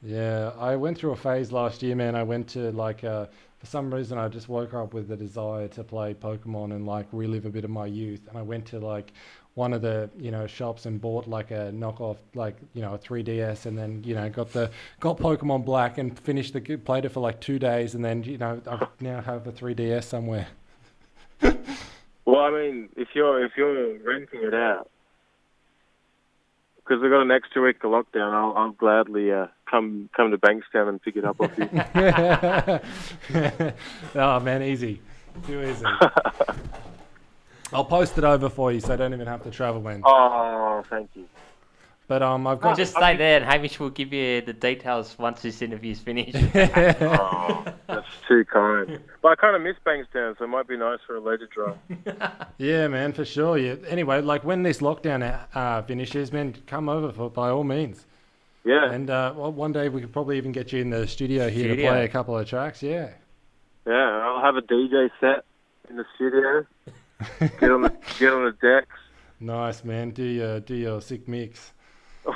Yeah, 0.02 0.52
I 0.58 0.76
went 0.76 0.98
through 0.98 1.12
a 1.12 1.16
phase 1.16 1.52
last 1.52 1.84
year, 1.84 1.96
man. 1.96 2.16
I 2.16 2.24
went 2.24 2.48
to 2.50 2.72
like, 2.72 3.04
uh, 3.04 3.26
for 3.58 3.66
some 3.66 3.94
reason, 3.94 4.18
I 4.18 4.30
just 4.30 4.48
woke 4.48 4.74
up 4.74 4.94
with 4.94 5.10
the 5.10 5.18
desire 5.18 5.68
to 5.70 5.84
play 5.84 6.14
Pokemon 6.14 6.72
and 6.72 6.86
like 6.86 7.08
relive 7.12 7.46
a 7.46 7.50
bit 7.50 7.66
of 7.66 7.70
my 7.70 7.86
youth. 7.86 8.22
And 8.30 8.38
I 8.38 8.42
went 8.42 8.66
to 8.68 8.80
like 8.80 9.12
one 9.56 9.74
of 9.74 9.82
the 9.82 10.10
you 10.18 10.32
know 10.32 10.48
shops 10.48 10.86
and 10.86 11.02
bought 11.02 11.28
like 11.28 11.52
a 11.52 11.72
knockoff, 11.74 12.18
like 12.34 12.56
you 12.74 12.82
know 12.82 12.94
a 12.94 12.98
3DS, 12.98 13.66
and 13.66 13.78
then 13.78 14.04
you 14.04 14.16
know 14.16 14.30
got 14.30 14.54
the 14.54 14.72
got 15.00 15.18
Pokemon 15.18 15.66
Black 15.66 15.98
and 15.98 16.18
finished 16.20 16.54
the 16.54 16.78
played 16.78 17.06
it 17.06 17.10
for 17.10 17.20
like 17.20 17.42
two 17.42 17.60
days, 17.60 17.96
and 17.96 18.04
then 18.04 18.24
you 18.24 18.38
know 18.38 18.62
I 18.70 18.88
now 19.00 19.22
have 19.22 19.48
a 19.48 19.52
3DS 19.52 20.04
somewhere. 20.04 20.48
Well, 22.30 22.42
I 22.42 22.52
mean, 22.52 22.90
if 22.96 23.08
you're 23.16 23.44
if 23.44 23.54
you're 23.58 23.98
renting 24.04 24.44
it 24.44 24.54
out, 24.54 24.88
because 26.76 27.02
we've 27.02 27.10
got 27.10 27.24
an 27.24 27.32
extra 27.32 27.60
week 27.60 27.84
of 27.84 27.90
lockdown, 27.90 28.32
I'll, 28.32 28.54
I'll 28.56 28.72
gladly 28.72 29.32
uh, 29.32 29.48
come 29.68 30.12
come 30.16 30.30
to 30.30 30.38
Bankstown 30.38 30.90
and 30.90 31.02
pick 31.02 31.16
it 31.16 31.26
up 31.26 31.42
off 31.42 31.58
you. 31.58 31.66
oh 34.22 34.40
man, 34.42 34.62
easy, 34.62 35.02
too 35.48 35.64
easy. 35.64 35.86
I'll 37.72 37.86
post 37.86 38.18
it 38.18 38.24
over 38.24 38.50
for 38.50 38.72
you, 38.72 38.80
so 38.80 38.94
I 38.94 38.96
don't 38.96 39.14
even 39.14 39.28
have 39.28 39.44
to 39.44 39.52
travel, 39.52 39.82
man. 39.82 40.02
oh, 40.06 40.84
thank 40.90 41.10
you. 41.16 41.28
But 42.10 42.24
um, 42.24 42.48
I've 42.48 42.60
got 42.60 42.76
Just 42.76 42.96
stay 42.96 43.16
there, 43.16 43.38
and 43.40 43.46
Hamish 43.46 43.80
will 43.80 43.92
give 43.92 44.12
you 44.12 44.42
the 44.42 44.52
details 44.52 45.16
once 45.20 45.44
this 45.44 45.62
interview's 45.62 46.00
finished. 46.00 46.36
Oh, 46.56 47.66
that's 47.86 48.08
too 48.28 48.46
kind. 48.46 49.00
But 49.22 49.30
I 49.30 49.36
kind 49.36 49.56
of 49.56 49.62
miss 49.62 49.76
Bankstown, 49.86 50.36
so 50.38 50.46
it 50.46 50.48
might 50.48 50.68
be 50.68 50.76
nice 50.76 50.98
for 51.06 51.18
a 51.18 51.20
leisure 51.20 51.48
drive. 51.54 51.78
Yeah, 52.58 52.88
man, 52.88 53.14
for 53.14 53.24
sure. 53.26 53.60
Yeah. 53.60 53.76
Anyway, 53.88 54.22
like 54.22 54.44
when 54.44 54.64
this 54.64 54.80
lockdown 54.80 55.40
uh, 55.54 55.84
finishes, 55.84 56.34
man, 56.34 56.56
come 56.66 56.90
over 56.90 57.12
for 57.12 57.30
by 57.30 57.50
all 57.50 57.64
means. 57.64 58.06
Yeah, 58.66 58.92
And 58.92 59.10
uh, 59.10 59.34
well, 59.36 59.52
one 59.52 59.72
day 59.72 59.88
we 59.88 60.02
could 60.02 60.12
probably 60.12 60.38
even 60.38 60.52
get 60.52 60.74
you 60.74 60.82
in 60.82 60.90
the 60.90 61.08
studio 61.08 61.48
here 61.48 61.76
to 61.76 61.82
play 61.82 62.06
a 62.06 62.10
couple 62.10 62.38
of 62.38 62.48
tracks. 62.48 62.82
Yeah. 62.82 63.12
yeah. 63.86 63.94
I'll 63.94 64.42
have 64.42 64.56
a 64.56 64.62
DJ 64.62 65.12
set 65.22 65.46
in 65.90 65.96
the 65.98 66.06
studio. 66.16 66.66
Get 67.40 67.72
on 67.72 67.82
the 67.82 67.92
get 68.18 68.34
on 68.34 68.46
the 68.46 68.52
decks. 68.62 68.96
Nice, 69.40 69.84
man. 69.84 70.12
Do 70.12 70.24
your 70.24 70.60
do 70.60 70.76
your 70.76 71.02
sick 71.02 71.28
mix. 71.28 71.72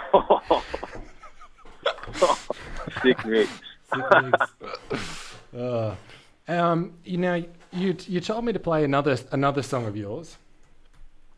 Sick 3.02 3.26
mix. 3.26 3.50
Sick 3.94 4.04
mix. 4.22 5.34
uh, 5.58 5.96
um, 6.48 6.94
you 7.04 7.18
know, 7.18 7.44
you 7.72 7.96
you 8.08 8.20
told 8.20 8.46
me 8.46 8.54
to 8.54 8.60
play 8.60 8.84
another 8.84 9.18
another 9.32 9.62
song 9.62 9.86
of 9.86 9.96
yours. 9.96 10.38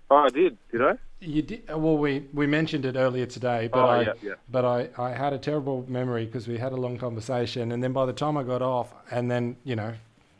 Oh, 0.10 0.18
I 0.18 0.30
did. 0.30 0.58
Did 0.72 0.82
I? 0.82 0.94
You 1.20 1.42
did 1.42 1.68
well. 1.70 1.98
We 1.98 2.28
we 2.34 2.46
mentioned 2.48 2.86
it 2.86 2.96
earlier 2.96 3.26
today, 3.26 3.68
but 3.72 3.80
Oh, 3.84 3.88
I 3.90 4.02
yeah, 4.02 4.14
yeah. 4.22 4.34
but 4.50 4.66
I, 4.66 4.90
I 4.98 5.12
had 5.12 5.34
a 5.34 5.38
terrible 5.38 5.86
memory 5.88 6.26
because 6.26 6.48
we 6.48 6.58
had 6.58 6.72
a 6.72 6.76
long 6.76 6.98
conversation, 6.98 7.72
and 7.72 7.84
then 7.84 7.94
by 7.94 8.06
the 8.06 8.14
time 8.14 8.38
I 8.38 8.44
got 8.44 8.62
off, 8.62 8.94
and 9.12 9.30
then 9.32 9.56
you 9.64 9.76
know, 9.76 9.94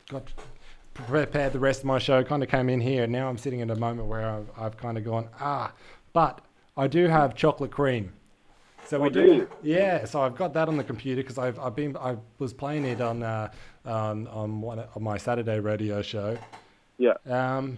got 0.10 0.32
prepared 0.96 1.54
the 1.54 1.60
rest 1.60 1.80
of 1.82 1.86
my 1.86 2.00
show, 2.00 2.24
kind 2.24 2.42
of 2.42 2.50
came 2.50 2.70
in 2.70 2.82
here. 2.82 3.06
Now 3.06 3.30
I'm 3.30 3.38
sitting 3.38 3.62
at 3.62 3.70
a 3.70 3.76
moment 3.76 4.08
where 4.08 4.28
I've, 4.28 4.50
I've 4.58 4.78
kind 4.78 4.98
of 4.98 5.06
gone 5.06 5.30
ah, 5.40 5.72
but 6.14 6.42
I 6.76 6.88
do 6.88 7.08
have 7.08 7.36
chocolate 7.36 7.72
cream. 7.72 8.14
So 8.86 9.00
we 9.00 9.08
Oh, 9.08 9.10
do 9.10 9.26
do, 9.26 9.48
yeah. 9.64 10.06
So 10.06 10.22
I've 10.22 10.36
got 10.36 10.54
that 10.54 10.68
on 10.68 10.78
the 10.78 10.84
computer 10.84 11.22
because 11.22 11.38
I've 11.38 11.60
I've 11.60 11.76
been 11.76 11.96
I 11.98 12.18
was 12.40 12.54
playing 12.54 12.86
it 12.86 13.02
on 13.02 13.24
uh, 13.24 13.52
on 13.86 14.28
on 14.28 14.62
one 14.62 14.80
on 14.96 15.04
my 15.04 15.18
Saturday 15.18 15.60
radio 15.60 16.02
show. 16.02 16.38
Yeah. 16.98 17.14
Um, 17.26 17.78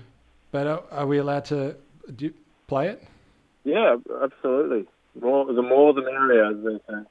but 0.52 0.68
are, 0.68 0.84
are 0.92 1.08
we 1.08 1.18
allowed 1.18 1.46
to 1.46 1.76
do, 2.16 2.34
play 2.68 2.90
it? 2.90 3.04
Yeah, 3.64 3.98
absolutely. 4.22 4.86
More 5.20 5.46
the 5.52 5.62
more 5.62 5.94
the 5.94 6.02
merrier, 6.02 6.46
as 6.52 6.58
they 6.64 6.94
say. 6.94 7.02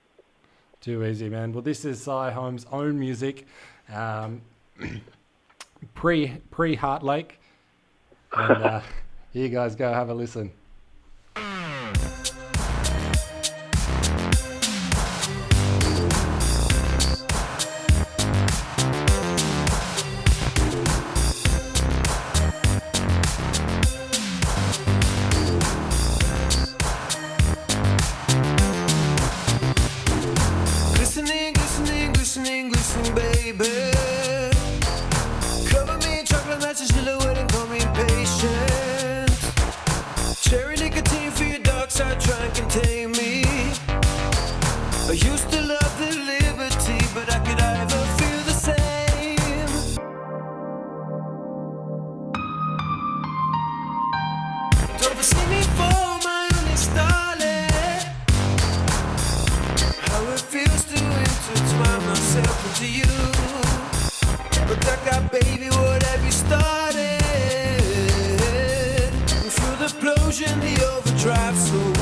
Too 0.80 1.04
easy, 1.04 1.28
man. 1.28 1.52
Well, 1.52 1.62
this 1.62 1.84
is 1.84 2.02
Sy 2.02 2.30
Holmes' 2.30 2.66
own 2.70 2.98
music, 3.00 3.46
um, 3.92 4.42
pre 5.94 6.38
pre 6.50 6.74
Heart 6.74 7.02
Lake, 7.02 7.40
and 8.32 8.62
uh, 8.62 8.80
here 9.32 9.44
you 9.44 9.48
guys 9.48 9.74
go. 9.74 9.92
Have 9.92 10.10
a 10.10 10.14
listen. 10.14 10.52
But 65.08 65.30
baby, 65.30 65.68
what 65.68 66.02
have 66.02 66.24
you 66.24 66.32
started? 66.32 67.20
Through 69.52 69.76
the 69.76 69.84
explosion, 69.84 70.58
the 70.58 70.84
overdrive, 70.84 71.56
so 71.56 71.95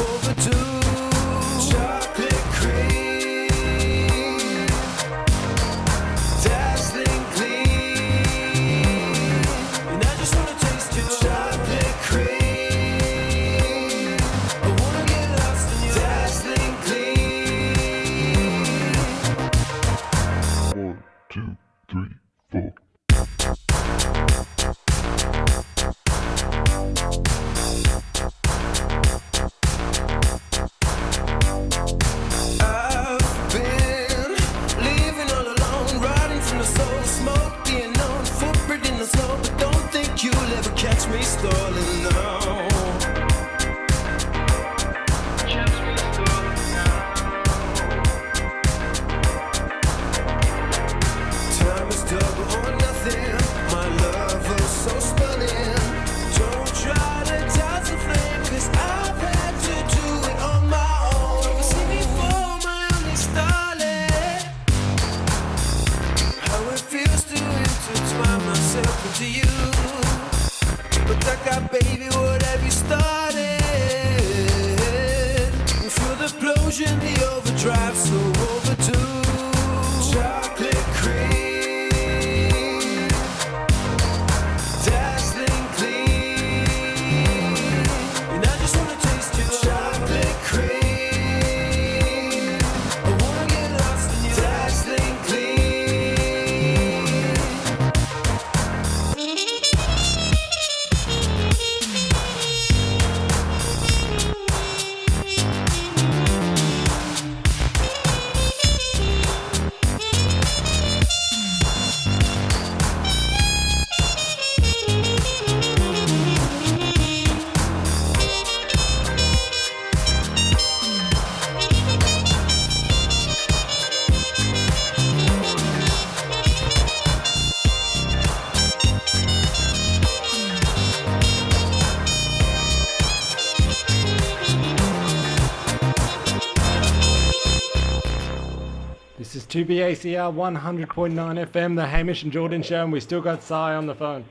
2BACR 139.54 140.34
100.9 140.34 141.46
FM, 141.46 141.76
the 141.76 141.86
Hamish 141.86 142.24
and 142.24 142.32
Jordan 142.32 142.60
show, 142.60 142.82
and 142.82 142.92
we 142.92 142.98
still 142.98 143.20
got 143.20 143.40
Sy 143.40 143.76
on 143.76 143.86
the 143.86 143.94
phone. 143.94 144.24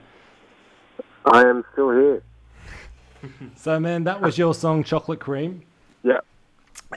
I 1.23 1.45
am 1.45 1.63
still 1.71 1.91
here. 1.91 2.23
So, 3.55 3.79
man, 3.79 4.03
that 4.03 4.19
was 4.19 4.37
your 4.37 4.53
song, 4.53 4.83
Chocolate 4.83 5.21
Cream. 5.21 5.61
Yeah. 6.03 6.19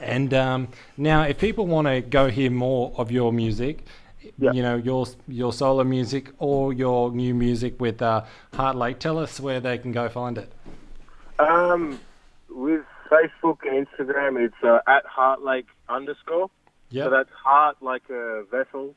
And 0.01 0.33
um, 0.33 0.67
now, 0.97 1.21
if 1.21 1.37
people 1.39 1.67
want 1.67 1.87
to 1.87 2.01
go 2.01 2.29
hear 2.29 2.51
more 2.51 2.91
of 2.97 3.13
your 3.13 3.31
music, 3.31 3.85
Yeah. 4.37 4.51
you 4.51 4.61
know, 4.61 4.75
your 4.75 5.05
your 5.29 5.53
solo 5.53 5.85
music 5.85 6.33
or 6.37 6.73
your 6.73 7.11
new 7.13 7.33
music 7.33 7.79
with 7.79 8.01
uh, 8.01 8.25
Heart 8.53 8.75
Lake, 8.75 8.99
tell 8.99 9.17
us 9.17 9.39
where 9.39 9.61
they 9.61 9.77
can 9.77 9.93
go 9.93 10.09
find 10.09 10.37
it. 10.37 10.51
Um, 11.39 11.97
with 12.49 12.83
Facebook 13.09 13.59
and 13.65 13.87
Instagram, 13.87 14.37
it's 14.37 14.61
uh, 14.63 14.79
at 14.85 15.05
Heartlake 15.05 15.67
underscore. 15.87 16.49
So 16.91 17.09
that's 17.09 17.29
heart 17.31 17.77
like 17.81 18.09
a 18.09 18.43
vessel, 18.49 18.95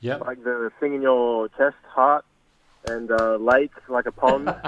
Yeah. 0.00 0.16
like 0.16 0.42
the 0.44 0.70
thing 0.80 0.94
in 0.94 1.02
your 1.02 1.48
chest, 1.50 1.76
heart, 1.86 2.24
and 2.88 3.10
uh, 3.10 3.36
lake 3.36 3.72
like 3.88 4.06
a 4.06 4.12
pond. 4.12 4.54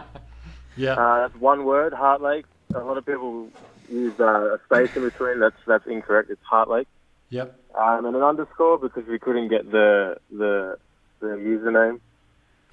Yeah. 0.76 0.92
uh, 0.94 1.26
that's 1.28 1.38
one 1.40 1.64
word, 1.64 1.92
Heart 1.92 2.22
Lake. 2.22 2.46
A 2.74 2.78
lot 2.78 2.96
of 2.96 3.04
people 3.04 3.48
use 3.90 4.14
uh, 4.20 4.54
a 4.54 4.60
space 4.64 4.94
in 4.96 5.02
between. 5.02 5.40
That's 5.40 5.56
that's 5.66 5.84
incorrect. 5.86 6.30
It's 6.30 6.42
Heart 6.44 6.70
Lake. 6.70 6.86
Yep. 7.30 7.58
Um, 7.74 8.06
and 8.06 8.14
an 8.16 8.22
underscore 8.22 8.78
because 8.78 9.04
we 9.06 9.18
couldn't 9.18 9.48
get 9.48 9.70
the 9.70 10.16
the 10.30 10.78
the 11.18 11.26
username, 11.26 12.00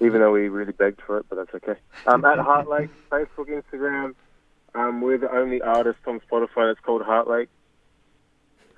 even 0.00 0.20
though 0.20 0.30
we 0.30 0.48
really 0.48 0.72
begged 0.72 1.02
for 1.02 1.18
it, 1.18 1.26
but 1.28 1.36
that's 1.36 1.54
okay. 1.56 1.78
Um, 2.06 2.24
at 2.24 2.38
Heart 2.48 2.68
Lake, 2.68 2.90
Facebook, 3.10 3.48
Instagram. 3.48 4.14
Um, 4.76 5.00
we're 5.00 5.18
the 5.18 5.30
only 5.34 5.60
artist 5.60 5.98
on 6.06 6.20
Spotify 6.20 6.70
that's 6.72 6.80
called 6.80 7.02
Heart 7.02 7.28
Lake. 7.28 7.48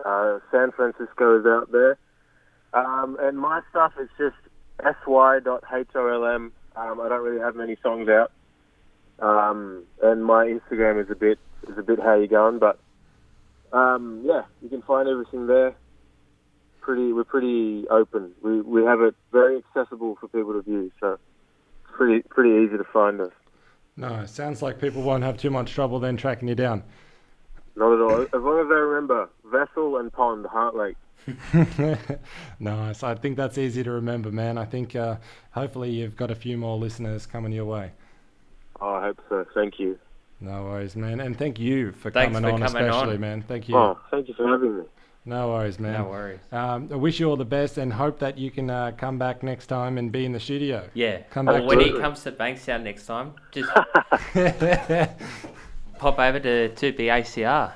Uh, 0.05 0.39
San 0.51 0.73
Francisco 0.73 1.41
is 1.41 1.47
out 1.47 1.71
there. 1.73 1.99
Um, 2.73 3.17
and 3.21 3.39
my 3.39 3.61
stuff 3.71 3.93
is 4.01 4.09
just 4.19 4.37
sy.holm. 4.83 6.53
Um, 6.77 7.01
I 7.01 7.09
don't 7.09 7.23
really 7.23 7.41
have 7.41 7.57
many 7.57 7.77
songs 7.83 8.09
out. 8.09 8.31
Um, 9.19 9.85
and 10.03 10.25
my 10.25 10.47
Instagram 10.47 11.03
is 11.03 11.11
a 11.11 11.15
bit 11.15 11.39
is 11.69 11.77
a 11.77 11.83
bit 11.83 11.99
how 12.01 12.15
you 12.15 12.27
going, 12.27 12.59
but 12.59 12.79
um, 13.73 14.23
yeah, 14.25 14.43
you 14.63 14.71
can 14.71 14.81
find 14.83 15.09
everything 15.09 15.47
there 15.47 15.75
pretty 16.81 17.13
we're 17.13 17.25
pretty 17.25 17.87
open. 17.89 18.33
We 18.43 18.61
we 18.61 18.85
have 18.85 19.01
it 19.01 19.15
very 19.33 19.59
accessible 19.59 20.17
for 20.21 20.29
people 20.29 20.55
to 20.55 20.63
view, 20.63 20.91
so 21.01 21.13
it's 21.13 21.93
pretty 21.97 22.23
pretty 22.29 22.65
easy 22.65 22.77
to 22.77 22.85
find 22.85 23.21
us. 23.21 23.33
No, 23.97 24.25
sounds 24.27 24.63
like 24.63 24.81
people 24.81 25.03
won't 25.03 25.23
have 25.23 25.37
too 25.37 25.51
much 25.51 25.73
trouble 25.73 25.99
then 26.01 26.17
tracking 26.17 26.49
you 26.49 26.55
down. 26.55 26.83
Not 27.77 27.93
at 27.93 28.01
all. 28.01 28.23
As 28.23 28.29
long 28.33 28.61
as 28.61 28.69
they 28.69 28.75
remember 28.75 29.29
Vessel 29.51 29.97
and 29.99 30.13
Pond, 30.13 30.47
Heart 30.47 30.77
Lake. 30.77 30.97
nice. 32.61 33.03
I 33.03 33.15
think 33.15 33.37
that's 33.37 33.59
easy 33.59 33.83
to 33.83 33.91
remember, 33.91 34.31
man. 34.31 34.57
I 34.59 34.65
think 34.65 34.97
uh, 34.97 35.17
hopefully 35.53 35.91
you've 35.91 36.17
got 36.17 36.31
a 36.31 36.35
few 36.35 36.57
more 36.57 36.79
listeners 36.79 37.27
coming 37.27 37.53
your 37.53 37.67
way. 37.67 37.91
Oh, 38.81 38.95
I 38.95 39.03
hope 39.03 39.21
so. 39.29 39.45
Thank 39.55 39.79
you. 39.79 39.99
No 40.41 40.65
worries, 40.65 40.97
man. 40.97 41.21
And 41.21 41.39
thank 41.39 41.59
you 41.59 41.93
for 41.93 42.11
Thanks 42.11 42.35
coming 42.35 42.49
for 42.49 42.55
on, 42.55 42.61
coming 42.67 42.89
especially, 42.89 43.15
on. 43.17 43.21
man. 43.21 43.43
Thank 43.43 43.69
you. 43.69 43.77
Oh, 43.77 43.99
thank 44.11 44.29
you 44.29 44.35
for 44.35 44.49
having 44.49 44.79
me. 44.79 44.85
No 45.27 45.49
worries, 45.49 45.79
man. 45.79 45.93
No 45.93 46.05
worries. 46.09 46.41
Um, 46.51 46.89
I 46.91 46.97
wish 46.97 47.21
you 47.21 47.29
all 47.29 47.37
the 47.37 47.45
best 47.45 47.77
and 47.77 47.93
hope 47.93 48.19
that 48.21 48.39
you 48.39 48.51
can 48.51 48.71
uh, 48.71 48.93
come 48.97 49.19
back 49.19 49.43
next 49.43 49.67
time 49.67 49.99
and 49.99 50.11
be 50.11 50.25
in 50.25 50.33
the 50.33 50.41
studio. 50.41 50.89
Yeah. 50.95 51.19
Come 51.31 51.47
Or 51.47 51.59
back 51.59 51.69
when 51.69 51.81
he 51.81 51.93
comes 51.93 52.23
to 52.23 52.33
Bankstown 52.33 52.83
next 52.83 53.05
time, 53.05 53.35
just 53.53 53.69
pop 55.99 56.19
over 56.19 56.41
to 56.41 56.71
2BACR. 56.71 57.73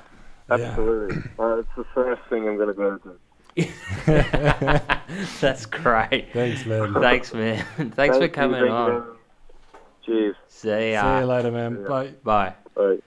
Absolutely. 0.49 1.17
Uh, 1.39 1.57
it's 1.57 1.69
the 1.75 1.85
first 1.93 2.21
thing 2.29 2.47
I'm 2.47 2.57
going 2.57 2.67
to 2.67 2.73
go 2.73 2.97
to. 2.97 3.17
That's 5.41 5.65
great. 5.65 6.27
Thanks, 6.33 6.65
man. 6.65 6.93
Thanks, 6.93 7.33
man. 7.33 7.65
Thanks 7.77 7.95
Thank 7.95 8.13
for 8.13 8.27
coming 8.27 8.61
you, 8.61 8.69
on. 8.69 8.91
man. 8.91 9.03
Cheers. 10.05 10.35
See 10.47 10.91
ya. 10.91 11.01
See 11.01 11.21
you 11.21 11.25
later, 11.25 11.51
man. 11.51 11.83
Bye. 11.85 12.13
Bye. 12.23 12.53
Bye. 12.75 12.97